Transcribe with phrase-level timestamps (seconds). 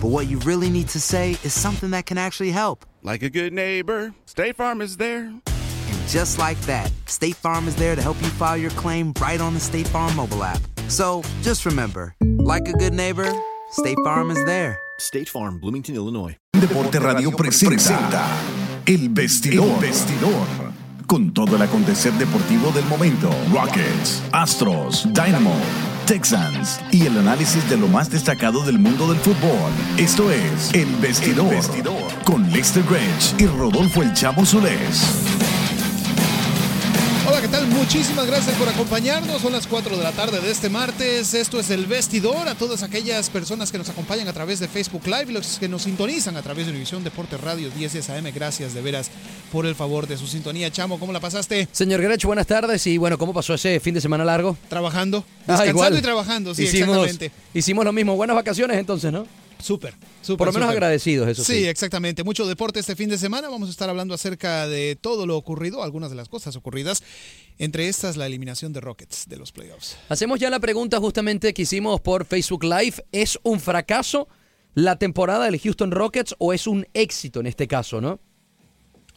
[0.00, 2.86] but what you really need to say is something that can actually help.
[3.02, 5.24] Like a good neighbor, State Farm is there.
[5.26, 9.40] And just like that, State Farm is there to help you file your claim right
[9.40, 10.60] on the State Farm mobile app.
[10.88, 13.30] So just remember, like a good neighbor,
[13.72, 14.78] State Farm is there.
[14.98, 16.36] State Farm, Bloomington, Illinois.
[16.52, 18.26] Deporte Radio presenta
[18.86, 19.68] El Vestidor.
[19.68, 20.46] El Vestidor.
[21.06, 23.30] Con todo el acontecer deportivo del momento.
[23.52, 25.54] Rockets, Astros, Dynamo,
[26.10, 29.70] Texans y el análisis de lo más destacado del mundo del fútbol.
[29.96, 31.54] Esto es El Vestidor.
[32.24, 35.59] Con Lester Grange y Rodolfo El Chavo Solés.
[37.50, 37.66] Hola, ¿qué tal?
[37.66, 39.42] Muchísimas gracias por acompañarnos.
[39.42, 41.34] Son las 4 de la tarde de este martes.
[41.34, 42.46] Esto es El Vestidor.
[42.48, 45.68] A todas aquellas personas que nos acompañan a través de Facebook Live y los que
[45.68, 48.26] nos sintonizan a través de Univisión Deporte Radio 10 AM.
[48.32, 49.10] Gracias de veras
[49.50, 50.70] por el favor de su sintonía.
[50.70, 51.68] Chamo, ¿cómo la pasaste?
[51.72, 52.86] Señor Grech, buenas tardes.
[52.86, 54.56] Y bueno, ¿cómo pasó ese fin de semana largo?
[54.68, 55.24] Trabajando.
[55.48, 55.98] Ah, Descansando igual.
[55.98, 57.32] y trabajando, sí, hicimos, exactamente.
[57.52, 58.14] Hicimos lo mismo.
[58.14, 59.26] Buenas vacaciones entonces, ¿no?
[59.62, 60.38] Súper, súper.
[60.38, 61.54] Por lo menos agradecidos, eso sí.
[61.54, 62.24] Sí, exactamente.
[62.24, 63.48] Mucho deporte este fin de semana.
[63.48, 67.02] Vamos a estar hablando acerca de todo lo ocurrido, algunas de las cosas ocurridas.
[67.58, 69.96] Entre estas, la eliminación de Rockets de los playoffs.
[70.08, 73.04] Hacemos ya la pregunta justamente que hicimos por Facebook Live.
[73.12, 74.28] ¿Es un fracaso
[74.74, 78.20] la temporada del Houston Rockets o es un éxito en este caso, no?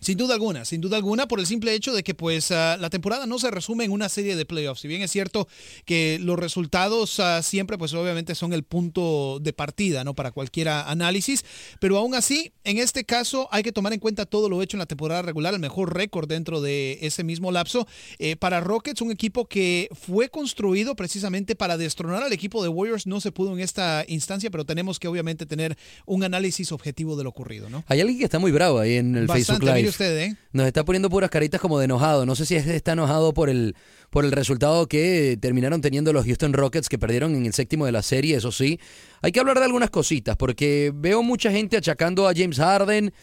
[0.04, 2.90] Sin duda alguna, sin duda alguna, por el simple hecho de que pues ah, la
[2.90, 4.82] temporada no se resume en una serie de playoffs.
[4.82, 5.48] Si bien es cierto
[5.86, 10.14] que los resultados ah, siempre pues obviamente son el punto de partida, ¿no?
[10.14, 11.46] Para cualquier análisis,
[11.80, 14.80] pero aún así, en este caso hay que tomar en cuenta todo lo hecho en
[14.80, 17.88] la temporada regular, el mejor récord dentro de ese mismo lapso.
[18.20, 23.08] Eh, para Rockets, un equipo que fue construido precisamente para destronar al equipo de Warriors,
[23.08, 27.24] no se pudo en esta instancia, pero tenemos que obviamente tener un análisis objetivo de
[27.24, 27.86] lo ocurrido, ¿no?
[27.88, 29.93] Hay alguien que está muy bravo ahí en el Bastante, Facebook Live.
[29.94, 30.36] Usted, ¿eh?
[30.52, 32.26] Nos está poniendo puras caritas como de enojado.
[32.26, 33.76] No sé si es- está enojado por el,
[34.10, 37.92] por el resultado que terminaron teniendo los Houston Rockets, que perdieron en el séptimo de
[37.92, 38.80] la serie, eso sí.
[39.22, 43.14] Hay que hablar de algunas cositas, porque veo mucha gente achacando a James Harden.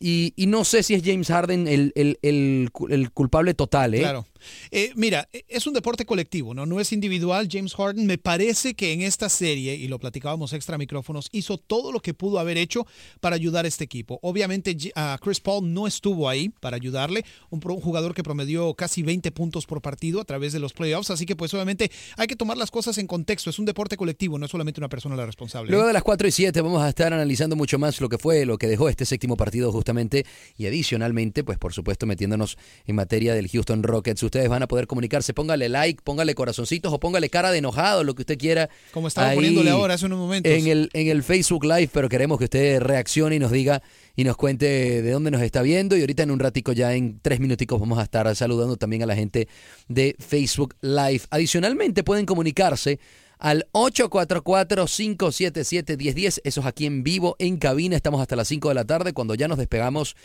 [0.00, 4.00] Y, y no sé si es James Harden el, el- el el culpable total, ¿eh?
[4.00, 4.26] Claro.
[4.70, 6.66] Eh, mira, eh, es un deporte colectivo, ¿no?
[6.66, 7.48] No es individual.
[7.50, 11.92] James Harden me parece que en esta serie, y lo platicábamos extra micrófonos, hizo todo
[11.92, 12.86] lo que pudo haber hecho
[13.20, 14.18] para ayudar a este equipo.
[14.22, 14.76] Obviamente
[15.20, 19.80] Chris Paul no estuvo ahí para ayudarle, un jugador que promedió casi 20 puntos por
[19.80, 22.98] partido a través de los playoffs, así que pues obviamente hay que tomar las cosas
[22.98, 23.50] en contexto.
[23.50, 25.70] Es un deporte colectivo, no es solamente una persona la responsable.
[25.70, 25.88] Luego ¿eh?
[25.88, 28.58] de las 4 y 7 vamos a estar analizando mucho más lo que fue, lo
[28.58, 30.24] que dejó este séptimo partido justamente
[30.56, 32.56] y adicionalmente, pues por supuesto metiéndonos
[32.86, 34.22] en materia del Houston Rockets.
[34.34, 38.16] Ustedes van a poder comunicarse, póngale like, póngale corazoncitos o póngale cara de enojado, lo
[38.16, 38.68] que usted quiera.
[38.90, 40.50] Como estaba ahí poniéndole ahora hace unos momentos.
[40.50, 43.80] En el, en el Facebook Live, pero queremos que usted reaccione y nos diga
[44.16, 45.96] y nos cuente de dónde nos está viendo.
[45.96, 49.06] Y ahorita en un ratico, ya en tres minuticos, vamos a estar saludando también a
[49.06, 49.46] la gente
[49.86, 51.20] de Facebook Live.
[51.30, 52.98] Adicionalmente, pueden comunicarse
[53.38, 56.40] al 844-577-1010.
[56.42, 57.94] Eso es aquí en vivo, en cabina.
[57.94, 59.12] Estamos hasta las 5 de la tarde.
[59.12, 60.16] Cuando ya nos despegamos,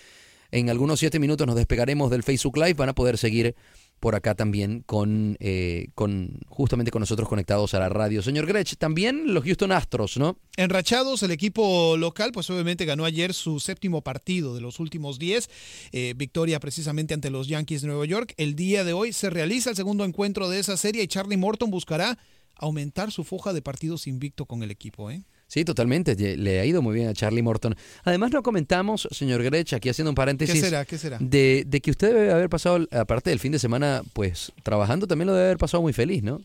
[0.50, 2.74] en algunos 7 minutos nos despegaremos del Facebook Live.
[2.74, 3.54] Van a poder seguir
[4.00, 8.22] por acá también con, eh, con justamente con nosotros conectados a la radio.
[8.22, 10.38] Señor Grech, también los Houston Astros, ¿no?
[10.58, 15.50] Enrachados, el equipo local, pues obviamente ganó ayer su séptimo partido de los últimos 10,
[15.92, 18.34] eh, victoria precisamente ante los Yankees de Nueva York.
[18.38, 21.70] El día de hoy se realiza el segundo encuentro de esa serie y Charlie Morton
[21.70, 22.18] buscará
[22.56, 25.12] aumentar su foja de partidos invicto con el equipo.
[25.12, 25.24] ¿eh?
[25.50, 26.16] Sí, totalmente.
[26.16, 27.76] Le ha ido muy bien a Charlie Morton.
[28.04, 30.54] Además, no comentamos, señor Grech, aquí haciendo un paréntesis.
[30.54, 30.86] ¿Qué será?
[30.86, 31.18] ¿Qué será?
[31.20, 35.26] De, de que usted debe haber pasado, aparte del fin de semana, pues trabajando, también
[35.26, 36.40] lo debe haber pasado muy feliz, ¿no?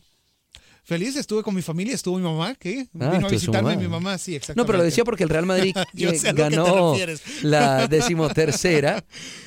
[0.85, 2.87] Feliz, estuve con mi familia, estuvo mi mamá, ¿qué?
[2.99, 3.81] Ah, Vino a visitarme mamá.
[3.81, 4.61] mi mamá, sí, exactamente.
[4.61, 6.95] No, pero lo decía porque el Real Madrid eh, que ganó
[7.43, 9.03] la decimotercera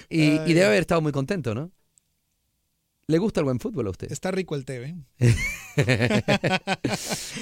[0.09, 1.71] y, debe haber estado muy contento, ¿no?
[3.11, 4.13] ¿Le gusta el buen fútbol a usted?
[4.13, 4.95] Está rico el TV.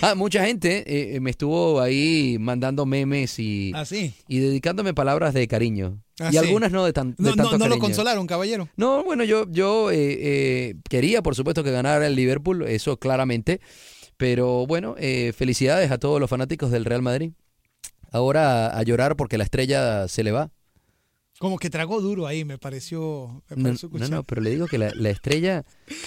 [0.01, 0.85] ah, mucha gente
[1.17, 4.15] eh, me estuvo ahí mandando memes y, Ah, sí.
[4.29, 6.01] y dedicándome palabras de cariño.
[6.21, 8.69] Ah, y algunas no de, tan, de No, tanto no, no lo consolaron, caballero.
[8.77, 13.61] No, bueno, yo, yo eh, eh, quería, por supuesto, que ganara el Liverpool, eso claramente.
[14.17, 17.33] Pero bueno, eh, felicidades a todos los fanáticos del Real Madrid.
[18.13, 20.53] Ahora a llorar porque la estrella se le va.
[21.38, 23.43] Como que tragó duro ahí, me pareció.
[23.50, 25.65] me No, pareció no, pero le digo que la, la estrella,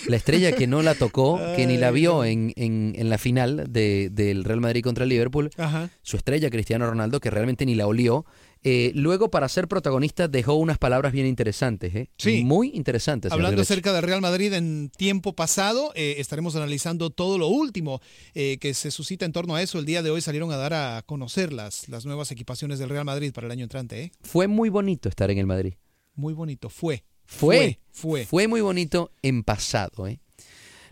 [0.07, 4.09] la estrella que no la tocó, que ni la vio en, en la final de,
[4.11, 5.89] del Real Madrid contra el Liverpool, Ajá.
[6.01, 8.25] su estrella Cristiano Ronaldo, que realmente ni la olió,
[8.63, 12.09] eh, luego para ser protagonista dejó unas palabras bien interesantes, ¿eh?
[12.17, 12.43] Sí.
[12.43, 13.31] Muy interesantes.
[13.31, 18.01] Hablando acerca del Real Madrid en tiempo pasado, eh, estaremos analizando todo lo último
[18.33, 19.79] eh, que se suscita en torno a eso.
[19.79, 23.05] El día de hoy salieron a dar a conocer las, las nuevas equipaciones del Real
[23.05, 24.11] Madrid para el año entrante.
[24.21, 25.75] Fue muy bonito estar en el Madrid.
[26.15, 26.69] Muy bonito.
[26.69, 27.05] Fue.
[27.25, 28.25] Fue, Fue.
[28.25, 30.07] fue muy bonito en pasado.
[30.07, 30.19] ¿eh?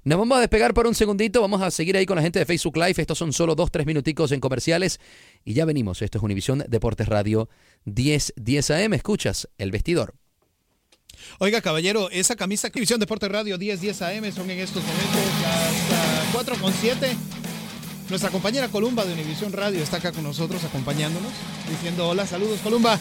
[0.08, 2.46] Nos vamos a despegar por un segundito, vamos a seguir ahí con la gente de
[2.46, 2.94] Facebook Live.
[2.96, 5.02] Estos son solo dos, tres minuticos en comerciales
[5.44, 6.02] y ya venimos.
[6.02, 7.50] Esto es Univisión Deportes Radio
[7.84, 8.94] 10, 10 AM.
[8.94, 10.14] Escuchas el vestidor.
[11.40, 15.22] Oiga, caballero, esa camisa División Deporte Radio 10 10 AM son en estos momentos
[15.92, 17.18] las 4 con 7.
[18.10, 21.34] Nuestra compañera Columba de Univisión Radio está acá con nosotros acompañándonos,
[21.70, 22.98] diciendo hola, saludos Columba.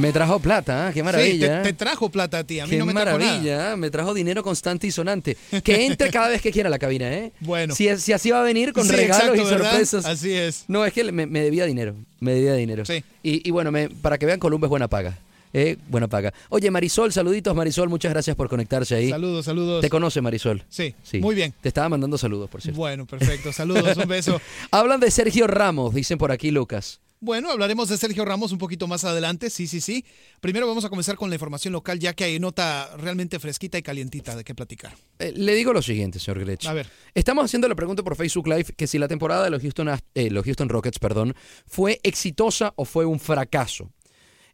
[0.00, 0.92] Me trajo plata, ¿ah?
[0.92, 1.58] qué maravilla.
[1.58, 3.76] Sí, te, te trajo plata a ti, a mí Qué no me trajo maravilla, ¿ah?
[3.76, 5.36] me trajo dinero constante y sonante.
[5.62, 7.32] Que entre cada vez que quiera a la cabina, ¿eh?
[7.40, 7.74] Bueno.
[7.74, 9.70] Si, si así va a venir con Sí, regalos exacto, y ¿verdad?
[9.70, 10.04] sorpresas.
[10.06, 10.64] Así es.
[10.68, 12.84] No, es que me, me debía dinero, me debía dinero.
[12.84, 13.04] Sí.
[13.22, 15.18] Y, y bueno, me- para que vean, Columba es buena paga.
[15.52, 15.76] ¿eh?
[15.88, 16.32] Buena paga.
[16.48, 19.10] Oye, Marisol, saluditos, Marisol, muchas gracias por conectarse ahí.
[19.10, 19.80] Saludos, saludos.
[19.80, 20.64] ¿Te conoce, Marisol?
[20.68, 21.52] Sí, muy bien.
[21.60, 22.78] Te estaba mandando saludos, por cierto.
[22.78, 23.52] Bueno, perfecto.
[23.52, 24.40] Saludos, un beso.
[24.70, 27.00] Hablan de Sergio Ramos, dicen por aquí, Lucas.
[27.22, 30.06] Bueno, hablaremos de Sergio Ramos un poquito más adelante, sí, sí, sí.
[30.40, 33.82] Primero vamos a comenzar con la información local, ya que hay nota realmente fresquita y
[33.82, 34.96] calientita de qué platicar.
[35.18, 36.64] Eh, le digo lo siguiente, señor Grech.
[36.64, 36.88] A ver.
[37.14, 40.30] Estamos haciendo la pregunta por Facebook Live que si la temporada de los Houston, eh,
[40.30, 41.34] los Houston Rockets perdón,
[41.66, 43.90] fue exitosa o fue un fracaso.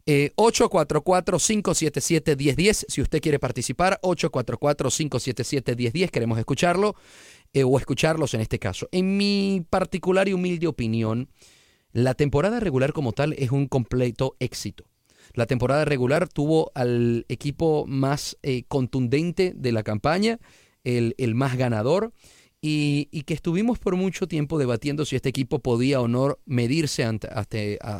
[0.05, 6.95] Eh, 844-577-1010, si usted quiere participar, 844-577-1010, queremos escucharlo
[7.53, 8.87] eh, o escucharlos en este caso.
[8.91, 11.29] En mi particular y humilde opinión,
[11.91, 14.85] la temporada regular como tal es un completo éxito.
[15.33, 20.39] La temporada regular tuvo al equipo más eh, contundente de la campaña,
[20.83, 22.13] el, más ganador,
[22.61, 27.29] y, que estuvimos por mucho tiempo debatiendo si este equipo podía o no medirse ante,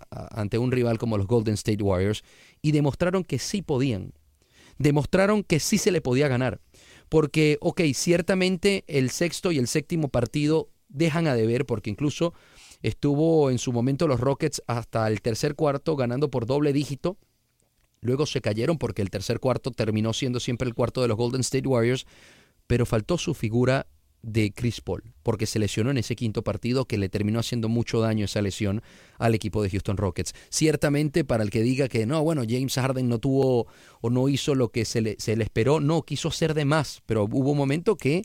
[0.09, 2.23] ante un rival como los Golden State Warriors,
[2.61, 4.13] y demostraron que sí podían.
[4.77, 6.61] Demostraron que sí se le podía ganar.
[7.09, 12.33] Porque, ok, ciertamente el sexto y el séptimo partido dejan a deber, porque incluso
[12.81, 17.18] estuvo en su momento los Rockets hasta el tercer cuarto ganando por doble dígito.
[18.01, 21.41] Luego se cayeron porque el tercer cuarto terminó siendo siempre el cuarto de los Golden
[21.41, 22.06] State Warriors,
[22.68, 23.88] pero faltó su figura
[24.21, 28.01] de Chris Paul, porque se lesionó en ese quinto partido que le terminó haciendo mucho
[28.01, 28.81] daño esa lesión
[29.19, 30.33] al equipo de Houston Rockets.
[30.49, 33.68] Ciertamente para el que diga que no, bueno, James Harden no tuvo
[34.01, 37.01] o no hizo lo que se le, se le esperó, no, quiso hacer de más,
[37.06, 38.23] pero hubo un momento que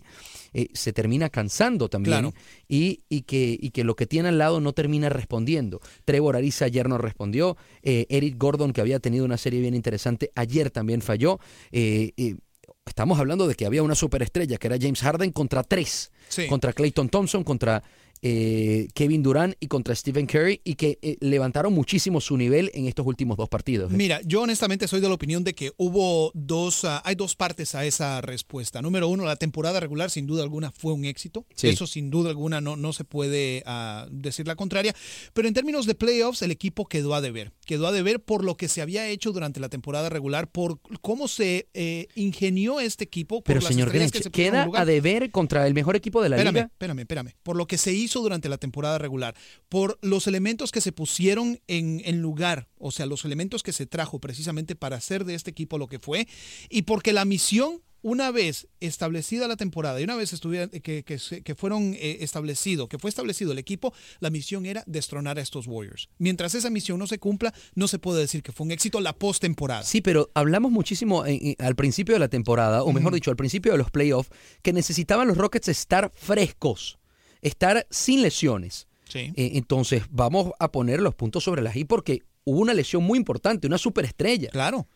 [0.52, 2.32] eh, se termina cansando también Claro.
[2.68, 5.80] y, y que, y que lo que tiene al lado no termina respondiendo.
[6.04, 10.30] Trevor Ariza ayer no respondió, eh, Eric Gordon, que había tenido una serie bien interesante,
[10.34, 11.38] ayer también falló.
[11.70, 12.36] Eh, eh,
[12.86, 16.46] estamos hablando de que había una superestrella, que era James Harden, contra tres, Sí.
[16.46, 17.82] contra Clayton Thompson, contra
[18.22, 22.86] eh, Kevin Durant y contra Stephen Curry, y que eh, levantaron muchísimo su nivel en
[22.86, 23.92] estos últimos dos partidos.
[23.92, 23.96] ¿eh?
[23.96, 27.74] Mira, yo honestamente soy de la opinión de que hubo dos, ah, hay dos partes
[27.74, 28.80] a esa respuesta.
[28.80, 31.44] Número uno, la temporada regular sin duda alguna fue un éxito.
[31.54, 31.68] Sí.
[31.68, 34.94] Eso sin duda alguna no, no se puede ah, decir la contraria.
[35.32, 37.52] Pero en términos de playoffs, el equipo quedó a deber.
[37.66, 41.26] Quedó a deber por lo que se había hecho durante la temporada regular, por cómo
[41.26, 43.36] se eh, ingenió este equipo.
[43.36, 46.28] Por Pero las señor que Grinch, se queda a deber contra el mejor equipo de
[46.28, 46.66] la espérame, liga.
[46.66, 47.34] espérame, espérame.
[47.42, 49.34] Por lo que se hizo durante la temporada regular,
[49.68, 53.86] por los elementos que se pusieron en, en lugar, o sea, los elementos que se
[53.86, 56.26] trajo precisamente para hacer de este equipo lo que fue,
[56.68, 60.34] y porque la misión, una vez establecida la temporada y una vez
[60.82, 65.38] que, que, que fueron eh, establecido, que fue establecido el equipo, la misión era destronar
[65.38, 66.08] a estos Warriors.
[66.18, 69.12] Mientras esa misión no se cumpla, no se puede decir que fue un éxito la
[69.12, 69.84] postemporada.
[69.84, 73.36] Sí, pero hablamos muchísimo en- en- al principio de la temporada, o mejor dicho, al
[73.36, 74.30] principio de los playoffs,
[74.62, 76.98] que necesitaban los Rockets estar frescos,
[77.42, 78.86] estar sin lesiones.
[79.14, 83.18] Eh, entonces, vamos a poner los puntos sobre las I porque hubo una lesión muy
[83.18, 84.48] importante, una superestrella.
[84.48, 84.86] Claro.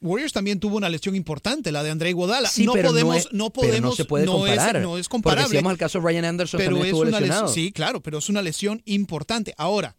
[0.00, 2.48] Warriors también tuvo una lesión importante, la de André Iguodala.
[2.48, 4.76] Sí, no pero podemos, no, es, no podemos, pero no se puede no comparar.
[4.76, 5.44] Es, no es comparable.
[5.44, 7.46] Porque si vamos al caso de Ryan Anderson, pero también es estuvo una lesionado.
[7.46, 9.54] lesión, sí, claro, pero es una lesión importante.
[9.56, 9.96] Ahora,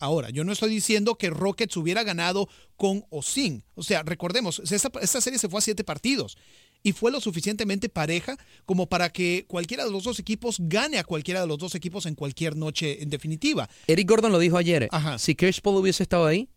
[0.00, 3.62] ahora, yo no estoy diciendo que Rockets hubiera ganado con o sin.
[3.74, 6.36] O sea, recordemos, esta, esta serie se fue a siete partidos
[6.84, 11.04] y fue lo suficientemente pareja como para que cualquiera de los dos equipos gane a
[11.04, 13.68] cualquiera de los dos equipos en cualquier noche en definitiva.
[13.88, 14.88] Eric Gordon lo dijo ayer.
[14.92, 15.18] Ajá.
[15.18, 16.48] Si Chris Paul hubiese estado ahí,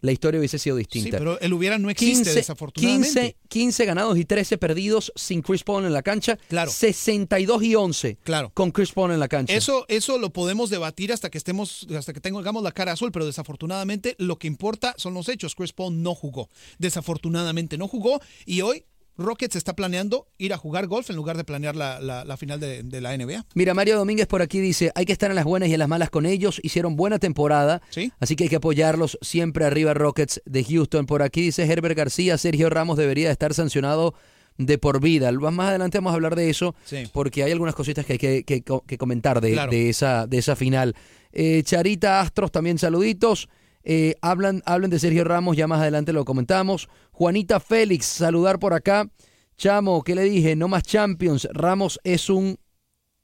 [0.00, 1.10] la historia hubiese sido distinta.
[1.10, 3.08] Sí, pero el hubiera no existe, 15, desafortunadamente.
[3.08, 6.38] 15, 15, ganados y 13 perdidos sin Chris Paul en la cancha.
[6.48, 6.70] Claro.
[6.70, 8.50] 62 y 11 claro.
[8.54, 9.54] con Chris Paul en la cancha.
[9.54, 13.26] Eso, eso lo podemos debatir hasta que estemos, hasta que tengamos la cara azul, pero
[13.26, 15.54] desafortunadamente lo que importa son los hechos.
[15.54, 16.48] Chris Paul no jugó.
[16.78, 18.84] Desafortunadamente no jugó y hoy
[19.18, 22.60] Rockets está planeando ir a jugar golf en lugar de planear la, la, la final
[22.60, 23.44] de, de, la NBA.
[23.54, 25.88] Mira, Mario Domínguez por aquí dice, hay que estar en las buenas y en las
[25.88, 26.60] malas con ellos.
[26.62, 28.12] Hicieron buena temporada, ¿Sí?
[28.20, 31.06] así que hay que apoyarlos siempre arriba Rockets de Houston.
[31.06, 34.14] Por aquí dice Herbert García, Sergio Ramos debería estar sancionado
[34.56, 35.32] de por vida.
[35.32, 37.04] Más adelante vamos a hablar de eso, sí.
[37.12, 39.70] porque hay algunas cositas que hay que, que, que comentar de, claro.
[39.70, 40.94] de, esa, de esa final.
[41.32, 43.48] Eh, Charita Astros, también saluditos.
[43.84, 46.88] Eh, hablan, hablan de Sergio Ramos, ya más adelante lo comentamos.
[47.12, 49.08] Juanita Félix, saludar por acá.
[49.56, 50.54] Chamo, ¿qué le dije?
[50.56, 51.48] No más Champions.
[51.52, 52.58] Ramos es un.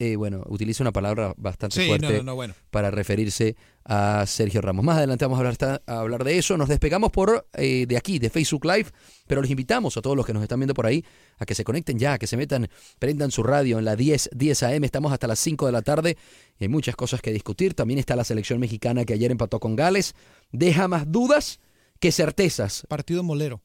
[0.05, 2.53] Eh, bueno, utiliza una palabra bastante sí, fuerte no, no, no, bueno.
[2.71, 3.57] para referirse
[3.87, 4.85] a Sergio Ramos.
[4.85, 6.59] Más adelante vamos a hablar, a hablar de eso.
[6.59, 8.91] Nos despegamos por eh, de aquí, de Facebook Live,
[9.27, 11.03] pero los invitamos a todos los que nos están viendo por ahí
[11.39, 12.69] a que se conecten ya, a que se metan,
[12.99, 14.85] prendan su radio en la 10, 10 AM.
[14.85, 16.19] Estamos hasta las 5 de la tarde
[16.59, 17.73] y hay muchas cosas que discutir.
[17.73, 20.15] También está la selección mexicana que ayer empató con Gales.
[20.53, 21.61] Deja más dudas
[21.99, 22.85] que certezas.
[22.91, 23.63] Partido molero.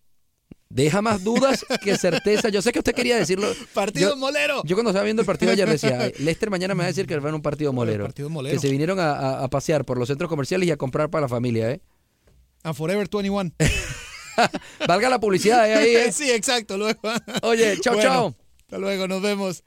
[0.72, 2.50] Deja más dudas que certeza.
[2.50, 3.52] Yo sé que usted quería decirlo.
[3.74, 4.62] Partido yo, molero.
[4.66, 7.18] Yo cuando estaba viendo el partido ayer decía, Lester mañana me va a decir que
[7.18, 8.06] va a un partido molero.
[8.06, 8.56] Partido molero.
[8.56, 11.22] Que se vinieron a, a, a, pasear por los centros comerciales y a comprar para
[11.22, 11.82] la familia, ¿eh?
[12.62, 13.52] A Forever 21.
[14.88, 15.74] Valga la publicidad ¿eh?
[15.74, 16.12] ahí, ¿eh?
[16.12, 16.78] sí, exacto.
[16.78, 17.00] Luego.
[17.42, 18.36] Oye, chao, bueno, chao.
[18.60, 19.64] Hasta luego, nos vemos.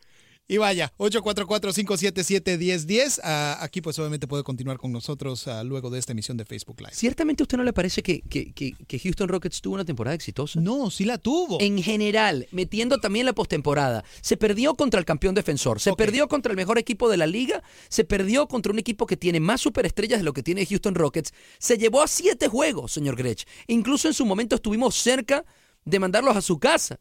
[0.53, 3.21] Y vaya, 844-577-1010.
[3.21, 3.23] Uh,
[3.65, 6.93] aquí pues obviamente puede continuar con nosotros uh, luego de esta emisión de Facebook Live.
[6.93, 10.15] ¿Ciertamente a usted no le parece que, que, que, que, Houston Rockets tuvo una temporada
[10.15, 10.61] exitosa?
[10.61, 11.59] No, sí la tuvo.
[11.59, 14.05] En general, metiendo también la postemporada.
[14.21, 16.05] Se perdió contra el campeón defensor, se okay.
[16.05, 19.41] perdió contra el mejor equipo de la liga, se perdió contra un equipo que tiene
[19.41, 21.33] más superestrellas de lo que tiene Houston Rockets.
[21.61, 23.47] Se llevó a siete juegos, señor Grech.
[23.69, 25.47] Incluso en su momento estuvimos cerca
[25.87, 27.01] de mandarlos a su casa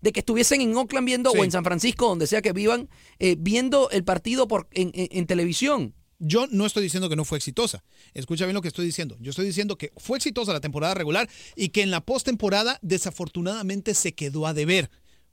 [0.00, 1.38] de que estuviesen en Oakland viendo sí.
[1.38, 2.88] o en San Francisco, donde sea que vivan,
[3.18, 5.94] eh, viendo el partido por, en, en, en, televisión.
[6.18, 7.82] Yo no estoy diciendo que no fue exitosa.
[8.12, 9.16] Escucha bien lo que estoy diciendo.
[9.20, 13.94] Yo estoy diciendo que fue exitosa la temporada regular y que en la postemporada desafortunadamente
[13.94, 14.90] se quedó a deber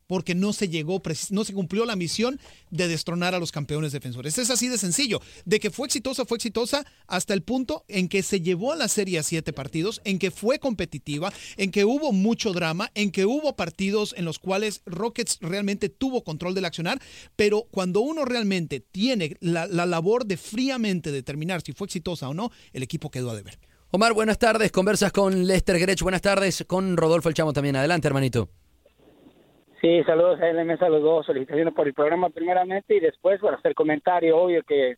[0.07, 2.39] porque no se llegó, no se cumplió la misión
[2.71, 4.37] de destronar a los campeones defensores.
[4.37, 5.21] Es así de sencillo.
[5.45, 8.87] De que fue exitosa, fue exitosa hasta el punto en que se llevó a la
[8.87, 13.25] serie a siete partidos, en que fue competitiva, en que hubo mucho drama, en que
[13.25, 17.01] hubo partidos en los cuales Rockets realmente tuvo control del accionar,
[17.35, 22.33] pero cuando uno realmente tiene la, la labor de fríamente determinar si fue exitosa o
[22.33, 23.59] no, el equipo quedó a deber.
[23.89, 24.71] Omar, buenas tardes.
[24.71, 26.01] Conversas con Lester Grech.
[26.01, 26.65] Buenas tardes.
[26.67, 27.77] Con Rodolfo El Chamo también.
[27.77, 28.49] Adelante, hermanito.
[29.81, 31.27] Sí, saludos a LMS a los dos.
[31.27, 34.37] Felicitaciones por el programa primeramente y después por hacer comentario.
[34.37, 34.97] Obvio que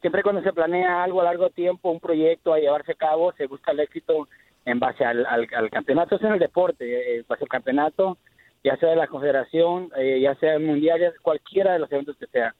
[0.00, 3.46] siempre cuando se planea algo a largo tiempo, un proyecto a llevarse a cabo, se
[3.46, 4.28] busca el éxito
[4.64, 6.16] en base al, al, al campeonato.
[6.16, 8.18] Es en el deporte, eh, base al campeonato,
[8.62, 12.16] ya sea de la confederación, eh, ya sea el mundial, ya cualquiera de los eventos
[12.16, 12.54] que sea.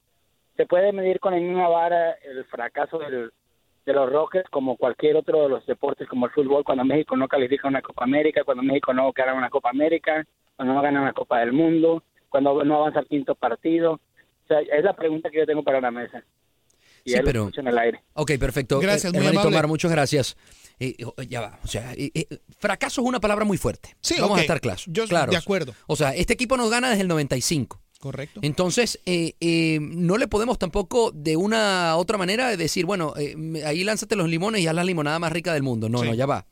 [0.56, 3.30] Se puede medir con la misma vara el fracaso del,
[3.86, 7.28] de los Rockets como cualquier otro de los deportes como el fútbol, cuando México no
[7.28, 10.24] califica una Copa América, cuando México no gana una Copa América,
[10.62, 13.94] cuando no gana una Copa del Mundo, cuando no avanza al quinto partido.
[13.94, 16.22] O sea, es la pregunta que yo tengo para la mesa.
[17.04, 17.50] Y sí, pero...
[17.52, 18.04] en el aire.
[18.12, 18.78] Ok, perfecto.
[18.78, 19.56] Gracias, eh, muy hermanito amable.
[19.56, 20.36] Omar, muchas gracias.
[20.78, 20.96] Eh,
[21.28, 22.26] ya va, o sea, eh,
[22.60, 23.96] fracaso es una palabra muy fuerte.
[24.00, 24.42] Sí, Vamos okay.
[24.42, 24.84] a estar claros.
[24.86, 25.32] Yo claros.
[25.32, 25.74] de acuerdo.
[25.88, 27.80] O sea, este equipo nos gana desde el 95.
[28.02, 28.40] Correcto.
[28.42, 33.84] Entonces, eh, eh, no le podemos tampoco de una otra manera decir, bueno, eh, ahí
[33.84, 35.88] lánzate los limones y haz la limonada más rica del mundo.
[35.88, 36.06] No, Sí.
[36.06, 36.46] no, ya va.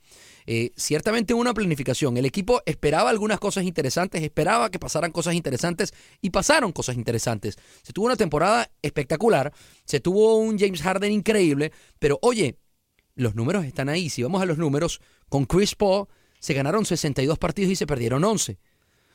[0.53, 2.17] Eh, ciertamente una planificación.
[2.17, 7.57] El equipo esperaba algunas cosas interesantes, esperaba que pasaran cosas interesantes y pasaron cosas interesantes.
[7.83, 9.53] Se tuvo una temporada espectacular,
[9.85, 12.59] se tuvo un James Harden increíble, pero oye,
[13.15, 14.11] los números están ahí.
[14.11, 16.09] Si vamos a los números, con Chris Paul
[16.41, 18.59] se ganaron 62 partidos y se perdieron 11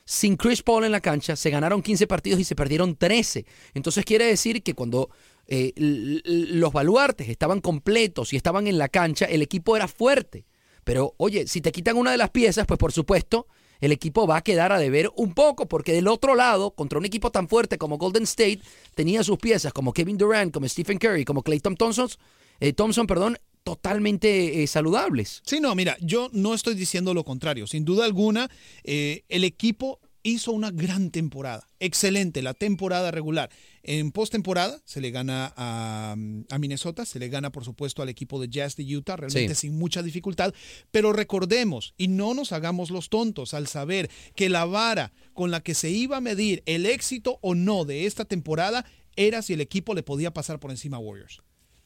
[0.05, 3.45] sin Chris Paul en la cancha, se ganaron 15 partidos y se perdieron 13.
[3.73, 5.09] Entonces quiere decir que cuando
[5.47, 10.45] eh, los baluartes estaban completos y estaban en la cancha, el equipo era fuerte.
[10.85, 13.47] Pero oye, si te quitan una de las piezas, pues por supuesto,
[13.81, 17.05] el equipo va a quedar a deber un poco, porque del otro lado, contra un
[17.05, 18.61] equipo tan fuerte como Golden State,
[18.93, 22.07] tenía sus piezas como Kevin Durant, como Stephen Curry, como Clayton Thompson,
[22.59, 25.41] eh, Thompson, perdón, totalmente eh, saludables.
[25.43, 27.65] Sí, no, mira, yo no estoy diciendo lo contrario.
[27.65, 28.49] Sin duda alguna,
[28.83, 31.69] eh, el equipo hizo una gran temporada.
[31.79, 33.51] Excelente, la temporada regular.
[33.83, 36.15] En postemporada se le gana a,
[36.49, 39.67] a, Minnesota, se le gana por supuesto al equipo de Jazz de Utah, realmente sí.
[39.67, 40.53] sin mucha dificultad.
[40.89, 45.61] Pero recordemos, y no nos hagamos los tontos al saber que la vara con la
[45.61, 48.83] que se iba a medir el éxito o no de esta temporada
[49.15, 51.43] era si el equipo le podía pasar por encima a Warriors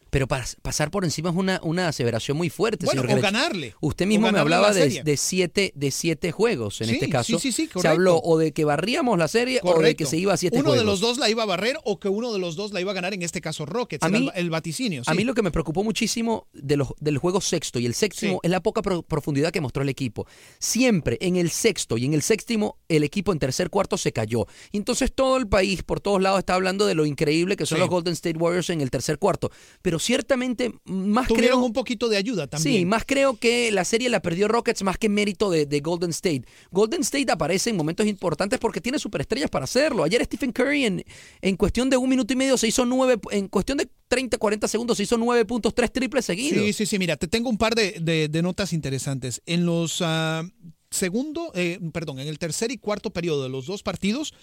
[0.09, 3.75] pero para pasar por encima es una, una aseveración muy fuerte, bueno, señor o ganarle.
[3.81, 7.39] Usted mismo me hablaba de, de, siete, de siete juegos en sí, este caso.
[7.39, 9.79] Sí, sí, sí, se habló o de que barríamos la serie correcto.
[9.79, 10.79] o de que se iba a siete uno juegos.
[10.79, 12.91] de los dos la iba a barrer o que uno de los dos la iba
[12.91, 15.03] a ganar, en este caso Rockets, a mí, el, el, vaticinio.
[15.05, 18.39] A mí lo que me preocupó muchísimo de los, del juego sexto y el séptimo
[18.43, 20.27] es la poca pro profundidad que mostró el equipo.
[20.59, 24.47] Siempre en el sexto y en el séptimo el equipo en tercer cuarto se cayó.
[24.71, 27.89] Entonces todo el país por todos lados está hablando de lo increíble que son los
[27.89, 29.51] Golden State Warriors en el tercer cuarto.
[29.81, 32.77] Pero ciertamente más Tuvieron creo, un poquito de ayuda también.
[32.77, 36.11] Sí, más creo que la serie la perdió Rockets más que mérito de, de, Golden
[36.11, 36.43] State.
[36.71, 40.03] Golden State aparece en momentos importantes porque tiene superestrellas para hacerlo.
[40.03, 41.03] Ayer Stephen Curry en,
[41.41, 44.67] en cuestión de un minuto y medio se hizo nueve, en cuestión de 30, 40
[44.67, 46.65] segundos se hizo nueve puntos, tres triples seguidos.
[46.65, 49.41] Sí, sí, sí, mira, te tengo un par de, de, de notas interesantes.
[49.45, 50.49] En los uh,
[50.89, 54.33] segundo, eh, perdón, en el tercer y cuarto periodo de los dos partidos,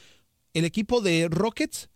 [0.55, 1.91] el equipo de Rockets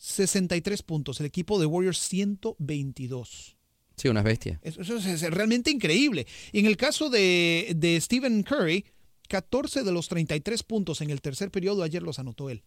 [0.00, 3.56] 63 puntos, el equipo de Warriors 122.
[3.96, 4.58] Sí, unas bestias.
[4.62, 6.26] Eso, es realmente increíble.
[6.52, 8.86] Y en el caso de, de Stephen Curry,
[9.28, 12.62] 14 de los 33 puntos en el tercer periodo ayer los anotó él.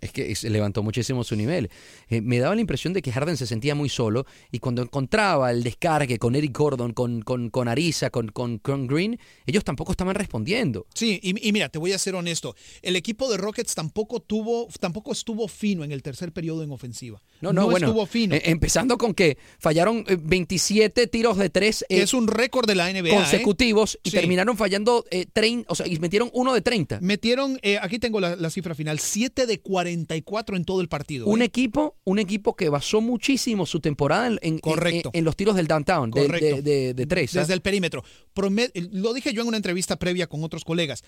[0.00, 1.70] Es que se levantó muchísimo su nivel.
[2.08, 5.50] Eh, me daba la impresión de que Harden se sentía muy solo y cuando encontraba
[5.50, 9.92] el descargue con Eric Gordon, con, con, con Ariza, con, con, con, Green, ellos tampoco
[9.92, 10.86] estaban respondiendo.
[10.94, 12.54] Sí, y, y, mira, te voy a ser honesto.
[12.82, 17.20] El equipo de Rockets tampoco tuvo, tampoco estuvo fino en el tercer periodo en ofensiva.
[17.40, 18.34] No, no, no bueno, estuvo fino.
[18.34, 21.84] Eh, empezando con que fallaron 27 tiros de tres.
[21.88, 23.14] Eh, es un récord de la NBA.
[23.14, 24.00] Consecutivos ¿eh?
[24.04, 24.16] y sí.
[24.16, 27.00] terminaron fallando 30, o sea, y metieron uno de 30.
[27.00, 31.26] Metieron, aquí tengo la, la cifra final, 7 de 44 en todo el partido.
[31.26, 31.46] Un ¿eh?
[31.46, 35.10] equipo, un equipo que basó muchísimo su temporada en, en, Correcto.
[35.12, 37.32] en, en los tiros del downtown, de, de, de, de, tres.
[37.32, 37.54] Desde ¿eh?
[37.54, 38.02] el perímetro.
[38.34, 41.04] Promet lo dije yo en una entrevista previa con otros colegas.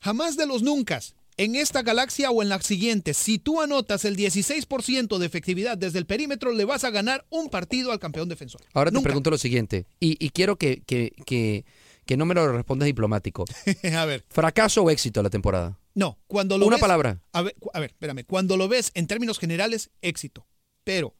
[0.00, 1.00] Jamás de los nunca,
[1.38, 5.98] en esta galaxia o en la siguiente, si tú anotas el 16% de efectividad desde
[5.98, 8.60] el perímetro, le vas a ganar un partido al campeón defensor.
[8.74, 9.04] Ahora te Nunca.
[9.04, 11.64] pregunto lo siguiente, y, y quiero que, que, que,
[12.04, 13.46] que, no me lo respondas diplomático.
[13.96, 14.24] a ver.
[14.28, 15.78] ¿Fracaso o éxito la temporada?
[15.94, 17.22] No, cuando lo Una ves, palabra.
[17.32, 18.24] A ver, a ver, espérame.
[18.26, 20.46] Cuando lo ves en términos generales, éxito.
[20.82, 21.14] Pero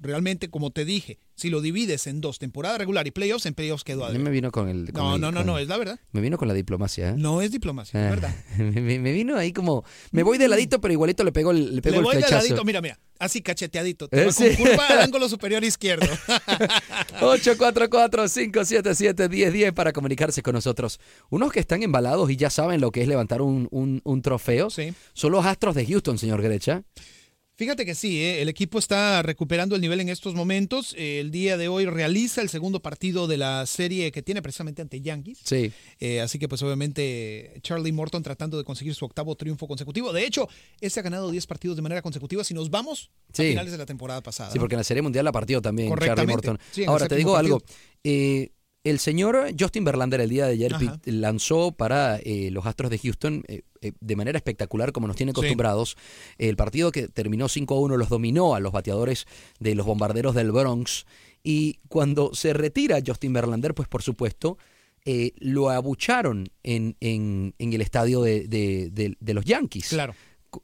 [0.00, 3.84] realmente, como te dije, si lo divides en dos, temporada regular y playoffs, en playoffs
[3.84, 4.92] quedó a me vino con el.
[4.92, 6.00] Con no, el, no, no, con, no, es la verdad.
[6.12, 7.10] Me vino con la diplomacia.
[7.10, 7.14] ¿eh?
[7.16, 8.34] No es diplomacia, es verdad.
[8.58, 9.84] me, me, vino ahí como.
[10.10, 12.42] Me voy de ladito, pero igualito le pego el, le pego le voy el flechazo.
[12.42, 12.98] de ladito, mira, mira.
[13.18, 14.08] Así cacheteadito.
[14.08, 14.28] Te ¿Eh?
[14.32, 16.06] Con curva al ángulo superior izquierdo.
[17.20, 21.00] 844-577-1010 para comunicarse con nosotros.
[21.30, 24.70] Unos que están embalados y ya saben lo que es levantar un, un, un trofeo
[24.70, 24.94] sí.
[25.14, 26.84] son los Astros de Houston, señor Grecha.
[27.58, 28.40] Fíjate que sí, ¿eh?
[28.40, 30.94] el equipo está recuperando el nivel en estos momentos.
[30.96, 35.00] El día de hoy realiza el segundo partido de la serie que tiene precisamente ante
[35.00, 35.40] Yankees.
[35.42, 35.72] Sí.
[35.98, 40.12] Eh, así que pues obviamente Charlie Morton tratando de conseguir su octavo triunfo consecutivo.
[40.12, 40.48] De hecho,
[40.80, 43.46] ese ha ganado 10 partidos de manera consecutiva si nos vamos sí.
[43.46, 44.52] a finales de la temporada pasada.
[44.52, 44.60] Sí, ¿no?
[44.60, 46.60] porque en la Serie Mundial la partió también Charlie Morton.
[46.70, 47.56] Sí, Ahora, te digo partido.
[47.56, 47.66] algo.
[48.04, 48.52] Eh,
[48.90, 50.98] el señor Justin Verlander el día de ayer Ajá.
[51.04, 55.30] lanzó para eh, los Astros de Houston eh, eh, de manera espectacular, como nos tiene
[55.30, 55.96] acostumbrados.
[55.98, 56.46] Sí.
[56.48, 59.26] El partido que terminó 5 a 1 los dominó a los bateadores
[59.60, 61.06] de los bombarderos del Bronx.
[61.42, 64.58] Y cuando se retira Justin Verlander, pues por supuesto,
[65.04, 69.88] eh, lo abucharon en, en, en el estadio de, de, de, de, los Yankees.
[69.88, 70.14] Claro.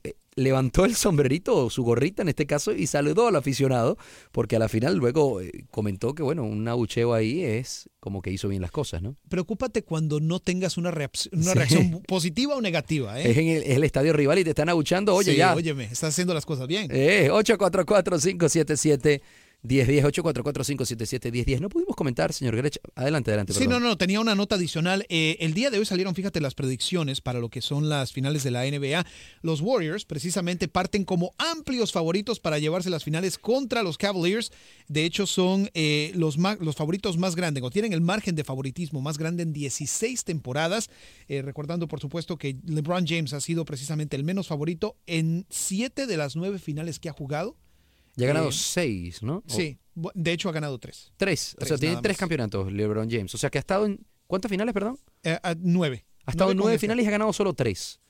[0.02, 3.96] Eh, levantó el sombrerito, su gorrita en este caso, y saludó al aficionado,
[4.32, 8.30] porque a la final luego eh, comentó que, bueno, un abucheo ahí es como que
[8.30, 9.16] hizo bien las cosas, ¿no?
[9.28, 11.58] Preocúpate cuando no tengas una, reacción, una sí.
[11.58, 13.30] reacción positiva o negativa, ¿eh?
[13.30, 15.54] Es en el, es el, estadio rival y te están abuchando, oye, sí, ya.
[15.54, 16.88] óyeme, estás haciendo las cosas bien.
[16.90, 19.22] Eh, 844-577.
[19.64, 20.64] 1010 844
[21.32, 22.78] 1010 No pudimos comentar, señor Grech.
[22.94, 23.54] Adelante, adelante.
[23.54, 23.82] Sí, perdón.
[23.82, 25.06] no, no, tenía una nota adicional.
[25.08, 28.44] Eh, el día de hoy salieron, fíjate, las predicciones para lo que son las finales
[28.44, 29.06] de la NBA.
[29.40, 34.52] Los Warriors precisamente parten como amplios favoritos para llevarse las finales contra los Cavaliers.
[34.88, 39.00] De hecho, son eh, los, los favoritos más grandes, o tienen el margen de favoritismo
[39.00, 40.90] más grande en 16 temporadas.
[41.26, 46.06] Eh, recordando, por supuesto, que LeBron James ha sido precisamente el menos favorito en 7
[46.06, 47.56] de las 9 finales que ha jugado.
[48.16, 49.42] Ya ha ganado eh, seis, ¿no?
[49.46, 49.78] Sí,
[50.14, 51.12] de hecho ha ganado tres.
[51.16, 53.34] Tres, o sea, tiene tres campeonatos LeBron James.
[53.34, 54.04] O sea, que ha estado en...
[54.26, 54.98] ¿Cuántas finales, perdón?
[55.22, 56.06] Eh, a nueve.
[56.24, 58.00] Ha estado nueve en nueve finales y ha ganado solo tres.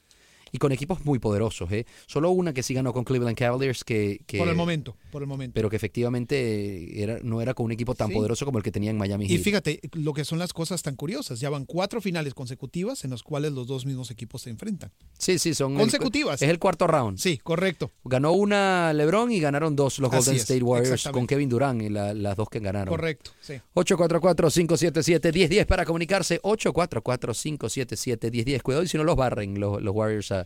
[0.55, 1.71] Y con equipos muy poderosos.
[1.73, 1.85] ¿eh?
[2.07, 5.27] Solo una que sí ganó con Cleveland Cavaliers que, que- Por el momento, por el
[5.29, 5.53] momento.
[5.53, 8.15] pero que efectivamente era, no era con un equipo tan Sí.
[8.15, 9.43] poderoso como el que tenía en Miami Y Heat.
[9.43, 11.41] fíjate lo que son las cosas tan curiosas.
[11.41, 14.93] Ya van cuatro finales consecutivas en las cuales los dos mismos equipos se enfrentan.
[15.19, 16.41] Sí, sí, son el- consecutivas.
[16.41, 17.19] es el cuarto round.
[17.19, 17.91] Sí, correcto.
[18.05, 22.15] Ganó una LeBron y ganaron dos los Golden State Warriors con Kevin Durant y la-
[22.15, 22.95] las dos que ganaron.
[22.95, 23.55] Correcto, sí.
[23.75, 26.39] 844-577-1010 para comunicarse.
[26.43, 28.63] 844-577-1010.
[28.63, 30.44] Cuidado y si no los barren los, los Warriors a,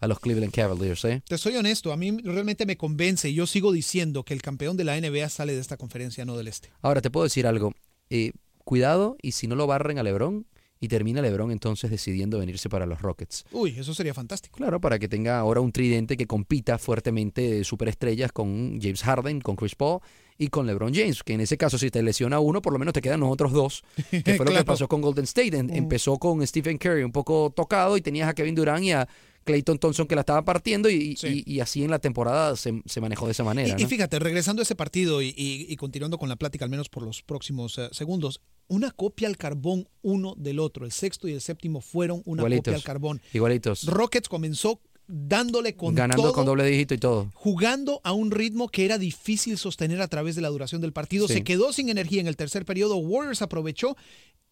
[0.00, 1.04] a los Cleveland Cavaliers.
[1.04, 1.22] ¿eh?
[1.28, 4.76] Te soy honesto, a mí realmente me convence y yo sigo diciendo que el campeón
[4.76, 6.70] de la NBA sale de esta conferencia, no del este.
[6.82, 7.74] Ahora, te puedo decir algo.
[8.08, 8.32] Eh,
[8.64, 10.46] cuidado y si no lo barren a LeBron
[10.82, 13.44] y termina LeBron entonces decidiendo venirse para los Rockets.
[13.52, 14.56] Uy, eso sería fantástico.
[14.56, 19.42] Claro, para que tenga ahora un tridente que compita fuertemente de superestrellas con James Harden,
[19.42, 20.00] con Chris Paul
[20.38, 22.94] y con LeBron James, que en ese caso si te lesiona uno, por lo menos
[22.94, 25.54] te quedan los otros dos, que fue lo que pasó con Golden State.
[25.58, 25.74] En- Mm.
[25.76, 29.06] Empezó con Stephen Curry un poco tocado y tenías a Kevin Durant y a
[29.44, 33.00] Clayton Thompson que la estaba partiendo y, y- y así en la temporada se, se
[33.00, 33.76] manejó de esa manera.
[33.78, 37.22] Y, fíjate, regresando a ese partido y, continuando con la plática, al menos por los
[37.22, 40.84] próximos eh, segundos, una copia al carbón uno del otro.
[40.84, 42.64] El sexto y el séptimo fueron una Igualitos.
[42.64, 43.20] copia al carbón.
[43.32, 43.84] Igualitos.
[43.86, 44.80] Rockets comenzó
[45.12, 47.32] dándole con Ganando todo, con doble dígito y todo.
[47.34, 51.26] jugando a un ritmo que era difícil sostener a través de la duración del partido.
[51.26, 51.34] Sí.
[51.34, 52.96] Se quedó sin energía en el tercer periodo.
[52.96, 53.96] Warriors aprovechó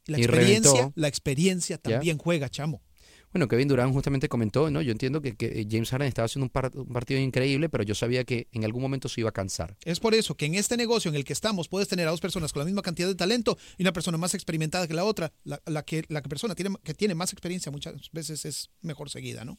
[0.06, 0.72] la Y experiencia.
[0.72, 0.92] reventó.
[1.00, 2.82] La experiencia también juega, chamo.
[3.32, 4.80] Bueno, Kevin Durant justamente comentó, ¿no?
[4.80, 7.94] Yo entiendo que, que James Harden estaba haciendo un, par- un partido increíble, pero yo
[7.94, 9.76] sabía que en algún momento se iba a cansar.
[9.84, 12.20] Es por eso que en este negocio en el que estamos puedes tener a dos
[12.20, 15.32] personas con la misma cantidad de talento y una persona más experimentada que la otra.
[15.44, 19.10] La, la que la que persona tiene, que tiene más experiencia muchas veces es mejor
[19.10, 19.58] seguida, ¿no?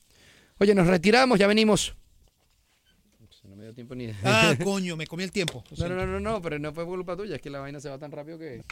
[0.57, 1.95] Oye, nos retiramos, ya venimos.
[3.45, 5.63] No me dio tiempo ni Ah, coño, me comí el tiempo.
[5.77, 7.79] No, no, no, no, no, pero no fue por culpa tuya, es que la vaina
[7.79, 8.63] se va tan rápido que...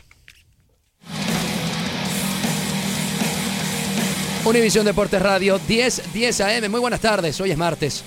[4.48, 6.72] Univisión Deportes Radio, 10, 10 AM.
[6.72, 8.02] Muy buenas tardes, hoy es martes.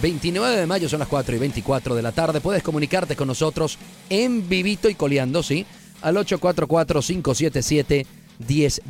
[0.00, 2.40] 29 de mayo son las 4 y 24 de la tarde.
[2.40, 3.76] Puedes comunicarte con nosotros
[4.08, 5.66] en vivito y coleando, ¿sí?
[6.00, 8.06] Al 844-577-1010.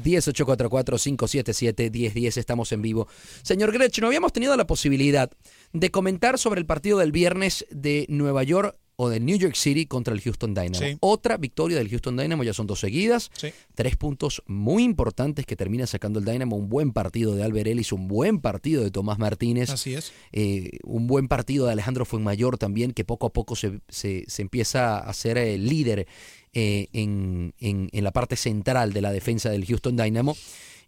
[0.05, 2.37] 844-577-1010.
[2.37, 3.09] Estamos en vivo.
[3.43, 5.33] Señor Grech, no habíamos tenido la posibilidad
[5.73, 9.87] de comentar sobre el partido del viernes de Nueva York o de New York City
[9.87, 10.75] contra el Houston Dynamo.
[10.79, 10.97] Sí.
[11.01, 13.31] Otra victoria del Houston Dynamo, ya son dos seguidas.
[13.37, 13.49] Sí.
[13.75, 16.57] Tres puntos muy importantes que termina sacando el Dynamo.
[16.57, 19.71] Un buen partido de Albert Ellis, un buen partido de Tomás Martínez.
[19.71, 20.13] Así es.
[20.33, 24.43] Eh, un buen partido de Alejandro Fuenmayor también, que poco a poco se, se- se
[24.43, 26.07] empieza a ser eh, líder
[26.53, 30.37] eh, en, en- en la parte central de la defensa del Houston Dynamo.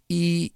[0.09, 0.53] Y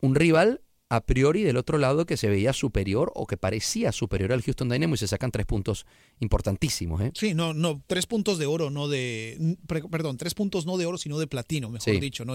[0.00, 4.32] un rival a priori del otro lado que se veía superior o que parecía superior
[4.32, 5.84] al Houston Dynamo y se sacan tres puntos
[6.20, 7.00] importantísimos.
[7.02, 7.10] ¿eh?
[7.14, 10.98] Sí, no, no, tres puntos de oro, no de, perdón, tres puntos no de oro,
[10.98, 12.00] sino de platino, mejor Sí.
[12.00, 12.34] dicho, ¿no?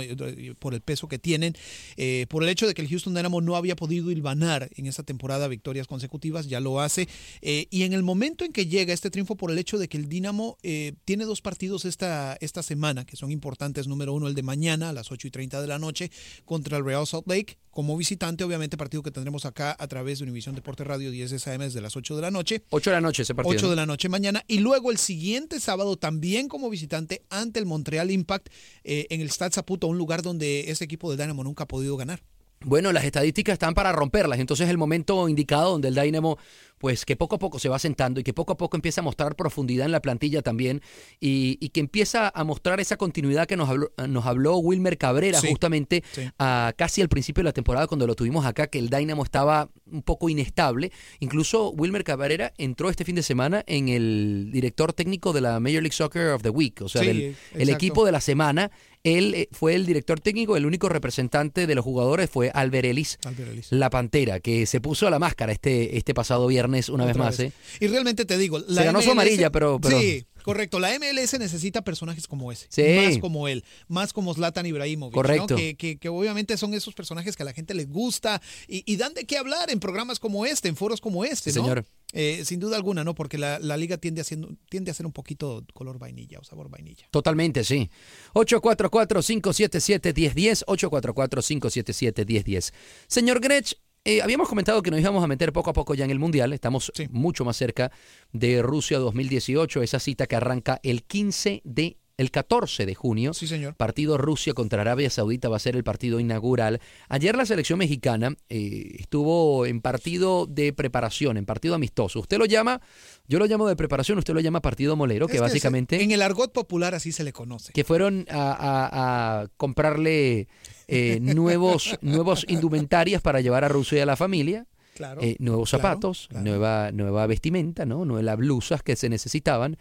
[0.59, 1.55] Por el peso que tienen,
[1.97, 5.03] eh, por el hecho de que el Houston Dynamo no había podido hilvanar en esta
[5.03, 7.07] temporada victorias consecutivas, ya lo hace,
[7.41, 9.97] eh, y en el momento en que llega este triunfo por el hecho de que
[9.97, 14.35] el Dynamo eh, tiene dos partidos esta, esta semana, que son importantes, número uno el
[14.35, 16.11] de mañana a las 8 y 30 de la noche
[16.45, 20.23] contra el Real Salt Lake, como visitante, obviamente partido que tendremos acá a través de
[20.23, 22.63] Univisión Deporte Radio 10 SAM desde las 8 de la noche.
[22.69, 23.55] 8 de la noche ese partido.
[23.55, 23.69] 8 ¿no?
[23.71, 24.43] de la noche mañana.
[24.47, 28.49] Y luego el siguiente sábado también como visitante ante el Montreal Impact
[28.83, 31.97] eh, en el Stade Saputo, un lugar donde ese equipo del Dynamo nunca ha podido
[31.97, 32.21] ganar.
[32.65, 36.37] Bueno, las estadísticas están para romperlas, entonces es el momento indicado donde el Dynamo,
[36.83, 39.05] pues que poco a poco se va sentando y que poco a poco empieza a
[39.05, 40.81] mostrar profundidad en la plantilla también
[41.17, 45.39] y, y que empieza a mostrar esa continuidad que nos habló, nos habló Wilmer Cabrera
[45.39, 46.23] Sí, justamente sí.
[46.39, 49.69] a casi al principio de la temporada cuando lo tuvimos acá, que el Dynamo estaba
[49.89, 50.91] un poco inestable.
[51.21, 55.81] Incluso Wilmer Cabrera entró este fin de semana en el director técnico de la Major
[55.83, 58.71] League Soccer of the Week, o sea, Sí, del el equipo de la semana.
[59.05, 63.19] Él eh, fue el director técnico, el único representante de los jugadores fue Albert Ellis,
[63.25, 63.67] Albert Ellis.
[63.69, 67.39] la Pantera, que se puso la máscara este, este pasado viernes una vez más.
[67.39, 67.51] ¿eh?
[67.79, 70.79] Y realmente te digo, la Se ganó su MLS amarilla, pero- pero- Sí, correcto.
[70.79, 72.67] La MLS necesita personajes como ese.
[72.69, 72.83] Sí.
[73.05, 73.63] Más como él.
[73.87, 75.15] Más como Zlatan Ibrahimovic.
[75.15, 75.21] ¿no?
[75.21, 75.55] Correcto.
[75.55, 78.97] Que, que- que obviamente son esos personajes que a la gente les gusta y, y
[78.97, 81.63] dan de qué hablar en programas como este, en foros como este, Sí, ¿no?
[81.65, 81.85] señor.
[82.15, 83.15] Eh, sin duda alguna, ¿no?
[83.15, 86.43] Porque la, la liga tiende a, siendo- tiende a ser un poquito color vainilla o
[86.43, 87.07] sabor vainilla.
[87.09, 87.89] Totalmente, sí.
[88.35, 92.71] 844-577-1010, 844-577-1010.
[93.07, 93.73] Señor Grech,
[94.05, 96.51] eh, habíamos comentado que nos íbamos a meter poco a poco ya en el Mundial,
[96.53, 97.91] estamos mucho más cerca
[98.31, 101.97] de Rusia 2018, esa cita que arranca el 15 de...
[102.15, 103.73] El 14 de junio, Sí, señor.
[103.73, 106.79] partido Rusia contra Arabia Saudita va a ser el partido inaugural.
[107.09, 112.19] Ayer la selección mexicana eh, estuvo en partido de preparación, en partido amistoso.
[112.19, 112.81] Usted lo llama,
[113.27, 116.53] yo lo llamo de preparación, usted lo llama partido molero, que básicamente En el argot
[116.53, 117.73] popular así se le conoce.
[117.73, 120.47] que fueron a, a- a comprarle
[120.87, 124.67] eh, nuevos, nuevos indumentarias para llevar a Rusia y a la familia.
[124.93, 126.45] Claro, eh, nuevos claro, zapatos, claro.
[126.45, 128.05] nueva, nueva vestimenta, ¿no?
[128.05, 129.77] Nuevas blusas que se necesitaban.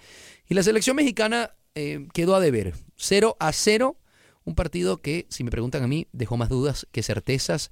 [0.48, 2.74] Y la selección mexicana eh, quedó a deber.
[2.96, 3.96] 0 a 0.
[4.44, 7.70] Un partido que, si me preguntan a mí, dejó más dudas que certezas.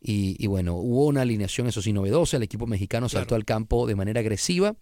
[0.00, 2.36] Y, y bueno, hubo una alineación, eso sí, novedosa.
[2.36, 4.76] El equipo mexicano saltó al campo de manera agresiva.